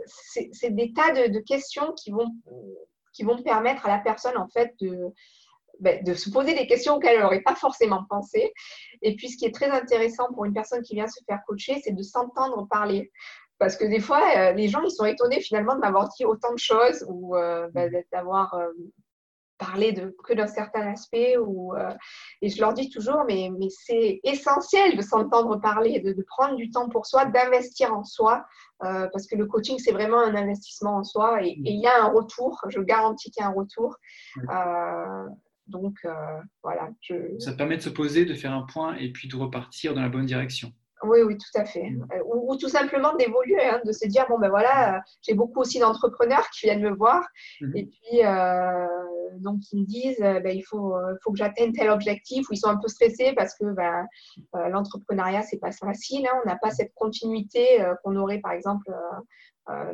C'est 0.05 0.75
des 0.75 0.93
tas 0.93 1.11
de, 1.27 1.39
questions 1.39 1.91
qui 1.91 2.11
vont, 2.11 2.33
qui 3.11 3.23
vont 3.23 3.41
permettre 3.43 3.85
à 3.85 3.89
la 3.89 3.99
personne, 3.99 4.37
en 4.37 4.47
fait, 4.47 4.73
de, 4.79 5.13
ben, 5.81 6.01
de 6.03 6.13
se 6.13 6.29
poser 6.29 6.53
des 6.53 6.67
questions 6.67 6.95
auxquelles 6.95 7.15
elle 7.15 7.21
n'aurait 7.21 7.41
pas 7.41 7.55
forcément 7.55 8.05
pensé. 8.09 8.53
Et 9.01 9.17
puis, 9.17 9.29
ce 9.29 9.37
qui 9.37 9.45
est 9.45 9.53
très 9.53 9.69
intéressant 9.69 10.31
pour 10.33 10.45
une 10.45 10.53
personne 10.53 10.81
qui 10.83 10.95
vient 10.95 11.07
se 11.07 11.19
faire 11.25 11.41
coacher, 11.45 11.81
c'est 11.83 11.91
de 11.91 12.01
s'entendre 12.01 12.65
parler. 12.69 13.11
Parce 13.59 13.75
que 13.75 13.85
des 13.85 13.99
fois, 13.99 14.21
euh, 14.35 14.51
les 14.53 14.67
gens, 14.67 14.83
ils 14.83 14.91
sont 14.91 15.05
étonnés 15.05 15.41
finalement 15.41 15.75
de 15.75 15.79
m'avoir 15.79 16.09
dit 16.09 16.25
autant 16.25 16.53
de 16.53 16.59
choses 16.59 17.05
ou 17.07 17.35
euh, 17.35 17.67
bah, 17.73 17.87
mm. 17.87 18.03
d'avoir 18.11 18.53
euh, 18.53 18.67
parlé 19.57 19.91
de, 19.91 20.15
que 20.23 20.33
d'un 20.33 20.47
certain 20.47 20.87
aspect. 20.91 21.37
Ou, 21.37 21.73
et 22.41 22.49
je 22.49 22.61
leur 22.61 22.73
dis 22.73 22.91
toujours, 22.91 23.23
mais, 23.27 23.49
mais 23.57 23.69
c'est 23.69 24.19
essentiel 24.23 24.95
de 24.95 25.01
s'entendre 25.01 25.59
parler, 25.59 25.99
de, 25.99 26.13
de, 26.13 26.21
prendre 26.21 26.55
du 26.55 26.69
temps 26.69 26.87
pour 26.89 27.07
soi, 27.07 27.25
d'investir 27.25 27.91
en 27.93 28.03
soi. 28.03 28.45
parce 28.79 29.25
que 29.25 29.35
le 29.35 29.47
coaching, 29.47 29.79
c'est 29.79 29.91
vraiment 29.91 30.19
un 30.19 30.35
investissement 30.35 30.97
en 30.97 31.03
soi 31.03 31.43
et, 31.43 31.55
il 31.57 31.81
y 31.81 31.87
a 31.87 32.03
un 32.03 32.09
retour. 32.09 32.63
Je 32.67 32.79
garantis 32.79 33.31
qu'il 33.31 33.41
y 33.41 33.43
a 33.43 33.49
un 33.49 33.53
retour. 33.53 33.95
donc, 35.65 35.95
voilà. 36.61 36.89
Ça 37.39 37.53
permet 37.53 37.77
de 37.77 37.81
se 37.81 37.89
poser, 37.89 38.25
de 38.25 38.35
faire 38.35 38.53
un 38.53 38.67
point 38.71 38.95
et 38.97 39.11
puis 39.11 39.27
de 39.27 39.35
repartir 39.35 39.95
dans 39.95 40.03
la 40.03 40.09
bonne 40.09 40.27
direction. 40.27 40.71
Oui, 41.03 41.19
oui, 41.21 41.37
tout 41.37 41.59
à 41.59 41.65
fait. 41.65 41.89
Mm. 41.89 42.07
Euh, 42.13 42.23
ou, 42.25 42.55
tout 42.57 42.69
simplement 42.69 43.13
d'évoluer, 43.15 43.63
hein, 43.63 43.79
de 43.85 43.91
se 43.91 44.07
dire, 44.07 44.25
bon, 44.27 44.39
ben 44.39 44.49
voilà, 44.49 44.95
euh, 44.95 44.99
j'ai 45.21 45.33
beaucoup 45.33 45.61
aussi 45.61 45.79
d'entrepreneurs 45.79 46.49
qui 46.49 46.65
viennent 46.65 46.81
me 46.81 46.95
voir 46.95 47.23
mm-hmm. 47.61 47.77
et 47.77 47.85
puis 47.85 48.25
euh, 48.25 48.87
donc 49.39 49.59
ils 49.71 49.81
me 49.81 49.85
disent, 49.85 50.19
ben, 50.19 50.55
il 50.55 50.63
faut, 50.63 50.95
faut 51.23 51.31
que 51.31 51.37
j'atteigne 51.37 51.71
tel 51.73 51.89
objectif, 51.89 52.49
ou 52.49 52.53
ils 52.53 52.57
sont 52.57 52.69
un 52.69 52.77
peu 52.77 52.87
stressés 52.87 53.33
parce 53.35 53.53
que 53.55 53.65
ben, 53.73 54.07
l'entrepreneuriat, 54.53 55.43
c'est 55.43 55.59
pas 55.59 55.71
facile, 55.71 56.25
hein, 56.25 56.41
on 56.43 56.49
n'a 56.49 56.57
pas 56.57 56.71
cette 56.71 56.93
continuité 56.95 57.83
qu'on 58.03 58.15
aurait 58.15 58.39
par 58.39 58.53
exemple 58.53 58.89
euh, 58.89 59.19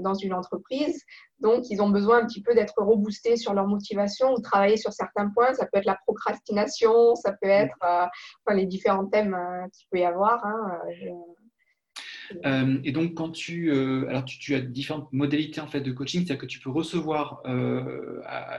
dans 0.02 0.14
une 0.14 0.34
entreprise. 0.34 1.04
Donc, 1.40 1.70
ils 1.70 1.82
ont 1.82 1.90
besoin 1.90 2.22
un 2.22 2.26
petit 2.26 2.42
peu 2.42 2.54
d'être 2.56 2.76
reboostés 2.78 3.38
sur 3.38 3.54
leur 3.54 3.68
motivation 3.68 4.34
ou 4.34 4.42
travailler 4.42 4.78
sur 4.78 4.94
certains 4.94 5.30
points. 5.30 5.54
Ça 5.54 5.66
peut 5.66 5.80
être 5.80 5.86
la 5.86 5.98
procrastination, 6.06 7.16
ça 7.16 7.34
peut 7.34 7.50
être 7.50 7.76
euh, 7.84 8.54
les 8.54 8.66
différents 8.66 9.06
thèmes 9.06 9.34
euh, 9.34 9.68
qu'il 9.74 9.88
peut 9.92 10.00
y 10.00 10.06
avoir. 10.06 10.46
Hein, 10.46 10.80
et 12.84 12.92
donc, 12.92 13.14
quand 13.14 13.30
tu, 13.30 13.72
alors 14.08 14.26
tu, 14.26 14.56
as 14.56 14.62
différentes 14.62 15.12
modalités 15.12 15.62
en 15.62 15.68
fait 15.68 15.82
de 15.82 15.92
coaching, 15.92 16.22
c'est-à-dire 16.22 16.42
que 16.42 16.46
tu 16.48 16.60
peux 16.60 16.72
recevoir 16.72 17.44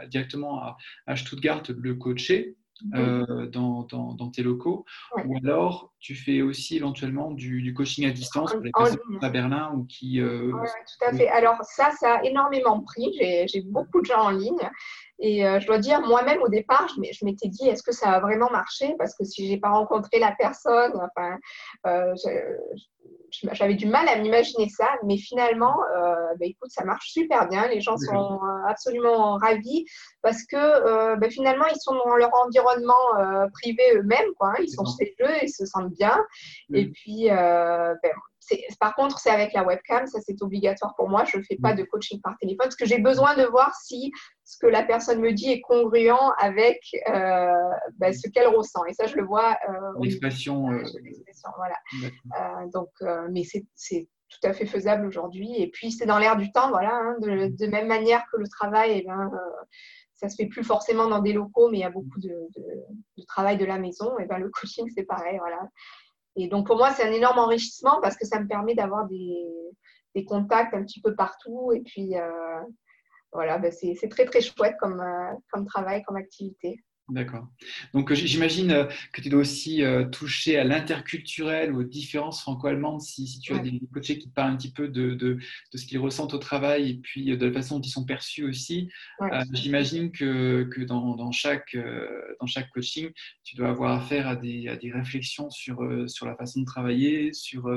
directement 0.09 0.63
à, 0.63 0.77
à, 1.07 1.17
Stuttgart 1.17 1.63
le 1.69 1.95
coacher, 1.95 2.57
euh, 2.95 3.47
dans, 3.47 3.83
dans, 3.83 4.31
tes 4.31 4.43
locaux 4.43 4.85
Ou 5.25 5.37
alors, 5.39 5.93
tu 6.01 6.15
fais 6.15 6.43
aussi 6.43 6.77
éventuellement 6.77 7.31
du, 7.31 7.73
coaching 7.75 8.07
à 8.07 8.11
distance 8.11 8.53
pour 8.53 8.63
les 8.63 8.73
personnes 8.73 8.99
à 9.23 9.31
Berlin 9.31 9.73
ou 9.75 9.85
qui. 9.85 10.21
Euh, 10.21 10.51
oui, 10.53 10.69
tout 10.69 11.05
à 11.07 11.13
fait. 11.13 11.29
Alors, 11.29 11.57
ça, 11.63 11.91
ça 11.93 12.17
a 12.17 12.25
énormément 12.25 12.81
pris. 12.81 13.17
J'ai 13.47 13.63
beaucoup 13.63 14.01
de 14.01 14.07
gens 14.07 14.25
en 14.25 14.31
ligne. 14.31 14.71
Et 15.19 15.47
euh, 15.47 15.61
je 15.61 15.67
dois 15.67 15.79
dire, 15.79 16.01
moi-même, 16.01 16.43
au 16.43 16.49
départ, 16.49 16.89
je 16.89 17.25
m'étais 17.25 17.49
dit, 17.49 17.69
est-ce 17.69 17.83
que 17.83 17.93
ça 17.93 18.11
va 18.11 18.21
vraiment 18.21 18.51
marcher 18.51 18.95
Parce 18.99 19.15
que 19.15 19.25
si 19.25 19.47
je 19.47 19.53
n'ai 19.53 19.61
pas 19.61 19.71
rencontré 19.71 20.19
la 20.19 20.33
personne, 20.33 20.93
enfin, 20.95 21.39
j'avais 23.53 23.75
du 23.75 23.87
mal 23.87 24.09
à 24.09 24.17
m'imaginer 24.17 24.69
ça, 24.69 24.89
mais 25.05 25.17
finalement, 25.17 25.77
euh, 25.97 26.35
bah, 26.39 26.47
écoute, 26.47 26.71
ça 26.71 26.85
marche 26.85 27.11
super 27.11 27.49
bien. 27.49 27.67
Les 27.69 27.81
gens 27.81 27.97
sont 27.97 28.41
euh, 28.43 28.69
absolument 28.69 29.37
ravis 29.37 29.85
parce 30.23 30.45
que 30.45 30.57
euh, 30.57 31.17
bah, 31.17 31.29
finalement, 31.31 31.67
ils 31.67 31.81
sont 31.81 31.95
dans 31.95 32.17
leur 32.17 32.31
environnement 32.45 33.49
privé 33.53 33.83
eux-mêmes, 33.95 34.33
quoi. 34.39 34.51
Hein. 34.51 34.63
Ils 34.63 34.71
sont 34.71 34.85
chez 34.99 35.15
eux, 35.21 35.35
ils 35.43 35.53
se 35.53 35.67
sentent 35.67 35.93
bien. 35.93 36.25
Et 36.73 36.87
puis, 36.87 37.29
ben, 37.29 37.97
par 38.81 38.95
contre, 38.95 39.19
c'est 39.19 39.31
avec 39.31 39.53
la 39.53 39.65
webcam, 39.65 40.07
ça 40.07 40.21
c'est 40.21 40.41
obligatoire 40.43 40.95
pour 40.97 41.09
moi. 41.09 41.25
Je 41.25 41.39
ne 41.39 41.43
fais 41.43 41.57
pas 41.57 41.75
de 41.75 41.83
coaching 41.85 42.21
par 42.21 42.37
téléphone 42.39 42.67
parce 42.67 42.77
que 42.77 42.87
j'ai 42.87 42.99
besoin 42.99 43.37
de 43.37 43.45
voir 43.45 43.75
si 43.75 44.13
ce 44.45 44.59
que 44.59 44.67
la 44.67 44.83
personne 44.83 45.21
me 45.21 45.33
dit 45.33 45.51
est 45.51 45.61
congruent 45.61 46.11
avec 46.39 46.81
euh, 47.09 47.53
ben, 47.99 48.13
ce 48.13 48.29
qu'elle 48.29 48.49
ressent. 48.49 48.85
Et 48.87 48.93
ça, 48.93 49.07
je 49.07 49.17
le 49.17 49.25
vois. 49.25 49.57
Euh, 49.69 49.73
L'expression. 50.01 50.71
Euh, 50.71 50.83
voilà. 51.57 52.67
donc, 52.73 52.91
mais 53.31 53.43
c'est 53.45 54.09
tout 54.29 54.49
à 54.49 54.53
fait 54.53 54.67
faisable 54.67 55.07
aujourd'hui. 55.07 55.55
Et 55.57 55.71
puis, 55.71 55.93
c'est 55.93 56.07
dans 56.07 56.19
l'air 56.19 56.37
du 56.37 56.51
temps, 56.53 56.69
voilà. 56.71 56.95
Hein, 56.95 57.17
de, 57.21 57.67
même 57.67 57.87
manière 57.87 58.25
que 58.33 58.39
le 58.39 58.49
travail, 58.49 58.99
eh 58.99 59.07
ben, 59.07 59.31
ça 60.15 60.29
se 60.29 60.37
fait 60.37 60.47
plus 60.47 60.65
forcément 60.65 61.09
dans 61.09 61.21
des 61.21 61.33
locaux, 61.33 61.71
mais 61.71 61.79
il 61.79 61.81
y 61.81 61.85
a 61.85 61.91
beaucoup 61.91 62.21
de, 62.21 62.49
travail 63.27 63.57
de 63.57 63.65
la 63.65 63.79
maison. 63.79 64.19
Et 64.19 64.27
ben, 64.27 64.39
le 64.39 64.51
coaching, 64.51 64.89
c'est 64.95 65.05
pareil, 65.05 65.39
voilà. 65.39 65.69
Et 66.37 66.49
donc, 66.49 66.67
pour 66.67 66.77
moi, 66.77 66.93
c'est 66.93 67.05
un 67.05 67.13
énorme 67.13 67.39
enrichissement 67.39 68.01
parce 68.01 68.17
que 68.17 68.27
ça 68.27 68.41
me 68.41 68.49
permet 68.49 68.75
d'avoir 68.75 69.07
des, 69.07 70.25
contacts 70.27 70.75
un 70.75 70.85
petit 70.85 71.01
peu 71.01 71.15
partout. 71.15 71.73
Et 71.73 71.81
puis, 71.81 72.15
voilà, 73.33 73.59
ben 73.59 73.73
c'est 73.73 74.09
très, 74.09 74.25
très 74.25 74.41
chouette 74.41 74.77
comme, 74.81 75.03
comme 75.51 75.65
travail, 75.65 76.03
comme 76.03 76.17
activité. 76.17 76.77
D'accord. 77.11 77.49
Donc 77.93 78.15
j'imagine 78.15 78.71
euh, 78.71 78.85
que 79.13 79.21
tu 79.21 79.29
dois 79.29 79.41
aussi 79.41 79.83
euh, 79.83 80.07
toucher 80.07 80.57
à 80.57 80.65
l'interculturel 80.65 81.71
ou 81.71 81.81
aux 81.81 81.85
différences 81.85 82.41
franco-allemandes 82.41 83.03
si, 83.03 83.41
tu 83.41 83.53
as 83.53 83.59
des 83.59 83.79
coachés 83.93 84.19
qui 84.19 84.31
parlent 84.31 84.53
un 84.53 84.57
petit 84.57 84.73
peu 84.73 84.89
de, 84.89 85.13
de, 85.15 85.39
ce 85.75 85.85
qu'ils 85.85 85.99
ressentent 85.99 86.33
au 86.33 86.39
travail 86.39 86.91
et 86.91 86.95
puis 86.95 87.31
euh, 87.31 87.37
de 87.37 87.45
la 87.45 87.53
façon 87.53 87.77
dont 87.77 87.83
ils 87.83 87.91
sont 87.91 88.07
perçus 88.07 88.45
aussi. 88.45 88.89
j'imagine 89.53 90.13
que, 90.13 90.63
que 90.63 90.81
dans, 90.81 91.15
dans, 91.15 91.31
chaque, 91.31 91.77
dans 92.41 92.47
chaque 92.47 92.71
coaching, 92.71 93.11
tu 93.43 93.57
dois 93.57 93.69
avoir 93.69 93.93
affaire 93.93 94.27
à 94.27 94.35
des, 94.35 94.69
à 94.69 94.77
des 94.77 94.91
réflexions 94.91 95.51
sur, 95.51 95.87
sur 96.09 96.25
la 96.25 96.37
façon 96.37 96.61
de 96.61 96.65
travailler, 96.65 97.35
sur 97.35 97.69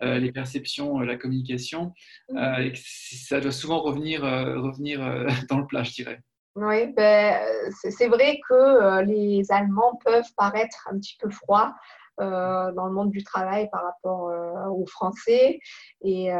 les 0.00 0.32
perceptions, 0.32 1.00
la 1.00 1.16
communication. 1.16 1.92
Mmh. 2.30 2.38
et 2.62 2.72
ça 2.74 3.40
doit 3.40 3.52
souvent 3.52 3.80
revenir, 3.82 4.22
revenir 4.22 5.00
dans 5.50 5.58
le 5.58 5.66
plat, 5.66 5.82
je 5.82 5.92
dirais. 5.92 6.22
Oui, 6.56 6.88
ben, 6.88 7.40
c'est 7.72 8.08
vrai 8.08 8.40
que 8.48 8.54
euh, 8.54 9.02
les 9.02 9.52
Allemands 9.52 10.00
peuvent 10.04 10.32
paraître 10.36 10.88
un 10.90 10.98
petit 10.98 11.16
peu 11.20 11.30
froids 11.30 11.74
euh, 12.20 12.72
dans 12.72 12.86
le 12.86 12.92
monde 12.92 13.10
du 13.10 13.22
travail 13.22 13.70
par 13.70 13.84
rapport 13.84 14.30
euh, 14.30 14.66
aux 14.68 14.86
Français. 14.86 15.60
Et 16.02 16.30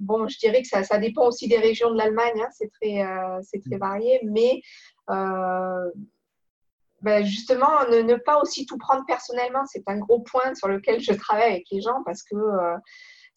bon, 0.00 0.28
je 0.28 0.38
dirais 0.38 0.60
que 0.62 0.68
ça, 0.68 0.84
ça, 0.84 0.98
dépend 0.98 1.26
aussi 1.26 1.48
des 1.48 1.58
régions 1.58 1.90
de 1.90 1.96
l'Allemagne, 1.96 2.40
hein, 2.40 2.48
c'est 2.52 2.70
très, 2.70 3.02
très 3.66 3.78
varié, 3.78 4.20
mais 4.24 4.60
ben, 7.00 7.24
justement, 7.24 7.84
ne, 7.90 8.02
ne, 8.02 8.16
pas 8.16 8.38
aussi 8.40 8.66
tout 8.66 8.76
prendre 8.76 9.04
personnellement, 9.06 9.64
c'est 9.66 9.84
un 9.86 9.98
gros 9.98 10.20
point 10.20 10.54
sur 10.54 10.68
lequel 10.68 11.00
je 11.00 11.12
travaille 11.12 11.52
avec 11.52 11.66
les 11.70 11.80
gens 11.80 12.02
parce 12.04 12.22
que 12.22 12.34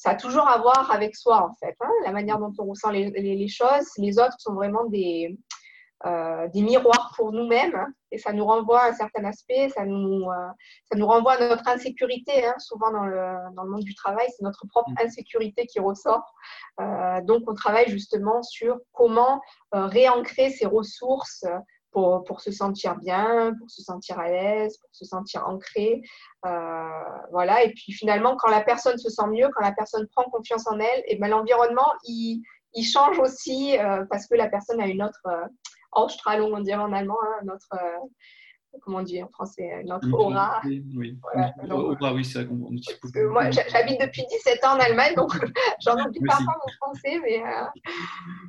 ça 0.01 0.09
a 0.09 0.15
toujours 0.15 0.47
à 0.47 0.57
voir 0.57 0.89
avec 0.89 1.15
soi, 1.15 1.47
en 1.47 1.53
fait. 1.53 1.75
Hein, 1.79 1.91
la 2.03 2.11
manière 2.11 2.39
dont 2.39 2.51
on 2.57 2.65
ressent 2.65 2.89
les, 2.89 3.47
choses. 3.47 3.87
Les 3.99 4.17
autres 4.17 4.39
sont 4.39 4.55
vraiment 4.55 4.85
des, 4.85 5.37
euh, 6.07 6.47
des 6.47 6.63
miroirs 6.63 7.13
pour 7.15 7.31
nous-mêmes 7.31 7.85
et 8.09 8.17
ça 8.17 8.33
nous 8.33 8.43
renvoie 8.43 8.81
à 8.81 8.89
un 8.89 8.93
certain 8.93 9.23
aspect, 9.25 9.69
ça 9.69 9.85
nous, 9.85 10.23
euh, 10.23 10.47
ça 10.91 10.97
nous 10.97 11.05
renvoie 11.05 11.33
à 11.33 11.49
notre 11.49 11.67
insécurité. 11.67 12.43
Hein, 12.43 12.55
souvent 12.57 12.91
dans 12.91 13.05
le, 13.05 13.53
dans 13.55 13.61
le, 13.61 13.69
monde 13.69 13.83
du 13.83 13.93
travail, 13.93 14.25
c'est 14.35 14.43
notre 14.43 14.65
propre 14.69 14.89
mm. 14.89 15.05
insécurité 15.05 15.67
qui 15.67 15.79
ressort. 15.79 16.33
Euh, 16.79 17.21
donc, 17.21 17.43
on 17.45 17.53
travaille 17.53 17.87
justement 17.87 18.41
sur 18.41 18.79
comment 18.93 19.39
réancrer 19.71 20.49
ces 20.49 20.65
ressources 20.65 21.45
pour, 21.91 22.23
pour, 22.23 22.41
se 22.41 22.51
sentir 22.51 22.95
bien, 22.95 23.54
pour 23.60 23.69
se 23.69 23.82
sentir 23.82 24.19
à 24.19 24.30
l'aise, 24.30 24.77
pour 24.77 24.89
se 24.93 25.06
sentir 25.06 25.47
ancré. 25.47 26.01
Euh, 26.45 26.89
voilà. 27.32 27.63
Et 27.63 27.73
puis 27.73 27.91
finalement, 27.91 28.36
quand 28.38 28.49
la 28.49 28.62
personne 28.62 28.97
se 28.97 29.10
sent 29.10 29.27
mieux, 29.27 29.49
quand 29.54 29.63
la 29.63 29.73
personne 29.73 30.08
prend 30.15 30.23
confiance 30.30 30.67
en 30.67 30.80
elle, 30.80 31.04
et 31.08 31.17
ben, 31.17 31.27
l'environnement, 31.27 31.91
il, 32.06 32.41
il, 32.73 32.84
change 32.84 33.19
aussi 33.19 33.77
euh, 33.77 34.06
parce 34.10 34.27
que 34.27 34.36
la 34.36 34.49
personne 34.49 34.82
a 34.82 34.88
une 34.88 35.04
autre 35.04 35.21
euh, 35.27 35.45
Ausstrahlung, 35.93 36.54
on 36.54 36.62
dirait 36.62 36.82
en 36.82 36.93
allemand, 36.93 37.17
hein, 37.21 37.41
notre, 37.43 37.75
comment 38.81 38.99
on 38.99 39.03
dit 39.03 39.21
en 39.21 39.27
français, 39.27 39.84
notre 39.86 40.12
aura. 40.13 40.62
Oui, 40.63 41.17
aura, 41.69 42.13
oui, 42.13 42.25
c'est 42.25 42.39
vrai 42.39 42.47
qu'on 42.47 42.55
Moi, 42.55 43.51
j'habite 43.51 43.99
depuis 44.01 44.23
17 44.29 44.63
ans 44.63 44.75
en 44.75 44.79
Allemagne, 44.79 45.13
donc 45.15 45.34
j'en 45.81 45.97
oublie 46.05 46.21
parfois 46.25 46.55
mon 46.65 46.73
français. 46.73 47.19
Mais, 47.23 47.41
euh, 47.41 47.65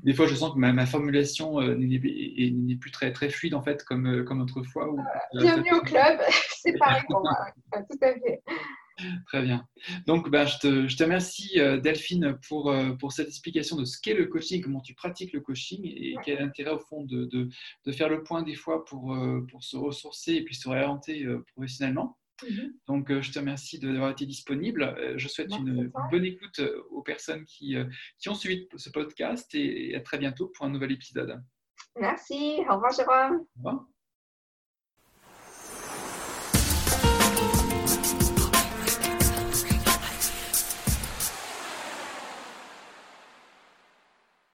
Des 0.05 0.15
fois, 0.15 0.27
je 0.27 0.35
sens 0.35 0.53
que 0.55 0.59
ma, 0.59 0.87
formulation 0.87 1.61
euh, 1.61 1.75
n'est 1.75 2.77
plus 2.77 2.91
très, 2.91 3.13
très 3.13 3.29
fluide, 3.29 3.55
en 3.55 3.63
fait, 3.63 3.83
comme, 3.85 4.07
euh, 4.07 4.25
comme 4.25 4.41
autrefois. 4.41 4.89
bienvenue 5.35 5.75
au 5.75 5.81
club, 5.81 6.21
c'est 6.63 6.73
pareil 6.79 7.03
pour 7.09 7.23
moi, 7.23 7.47
tout 7.73 7.99
à 8.03 8.13
fait. 8.13 8.43
Très 9.27 9.43
bien. 9.43 9.67
Donc, 10.07 10.31
ben, 10.31 10.47
je, 10.47 10.59
te, 10.59 10.89
je, 10.89 10.97
te, 10.97 11.03
remercie, 11.03 11.61
euh, 11.61 11.79
Delphine, 11.79 12.39
pour, 12.49 12.71
euh, 12.71 12.93
pour 12.93 13.13
cette 13.13 13.29
explication 13.29 13.77
de 13.77 13.85
ce 13.85 14.01
qu'est 14.01 14.15
le 14.15 14.27
coaching, 14.27 14.63
comment 14.63 14.81
tu 14.81 14.95
pratiques 14.95 15.33
le 15.33 15.41
coaching 15.41 15.81
et 15.85 16.17
quel 16.25 16.39
est 16.39 16.41
l'intérêt, 16.41 16.73
au 16.73 16.79
fond, 16.79 17.05
de, 17.05 17.25
de, 17.27 17.49
de, 17.85 17.93
faire 17.93 18.09
le 18.09 18.23
point 18.23 18.43
des 18.43 18.55
fois 18.55 18.85
pour, 18.85 19.15
euh, 19.15 19.41
pour 19.51 19.63
se 19.63 19.77
ressourcer 19.77 20.35
et 20.35 20.45
puis 20.45 20.55
se 20.55 20.69
réorienter 20.69 21.27
professionnellement. 21.55 22.19
Mhm. 22.49 22.75
Donc, 22.89 23.21
je 23.21 23.31
te 23.31 23.39
remercie 23.39 23.79
d'avoir 23.79 24.11
été 24.11 24.27
disponible. 24.27 24.97
Je 25.17 25.29
souhaite 25.29 25.55
une, 25.57 25.93
bonne 26.11 26.25
écoute 26.25 26.61
aux 26.91 27.03
personnes 27.03 27.45
qui, 27.45 27.77
qui 28.19 28.29
ont 28.29 28.35
suivi 28.35 28.67
ce 28.77 28.91
podcast 28.91 29.55
et 29.55 29.95
à 29.95 30.01
très 30.01 30.19
bientôt 30.19 30.49
pour 30.49 30.67
un 30.67 30.71
nouvel 30.71 30.93
épisode. 30.93 31.41
Merci. 31.99 32.59
Au 32.69 32.75
revoir, 32.75 32.93
Jérôme. 32.93 33.45
Au 33.57 33.59
revoir. 33.59 33.92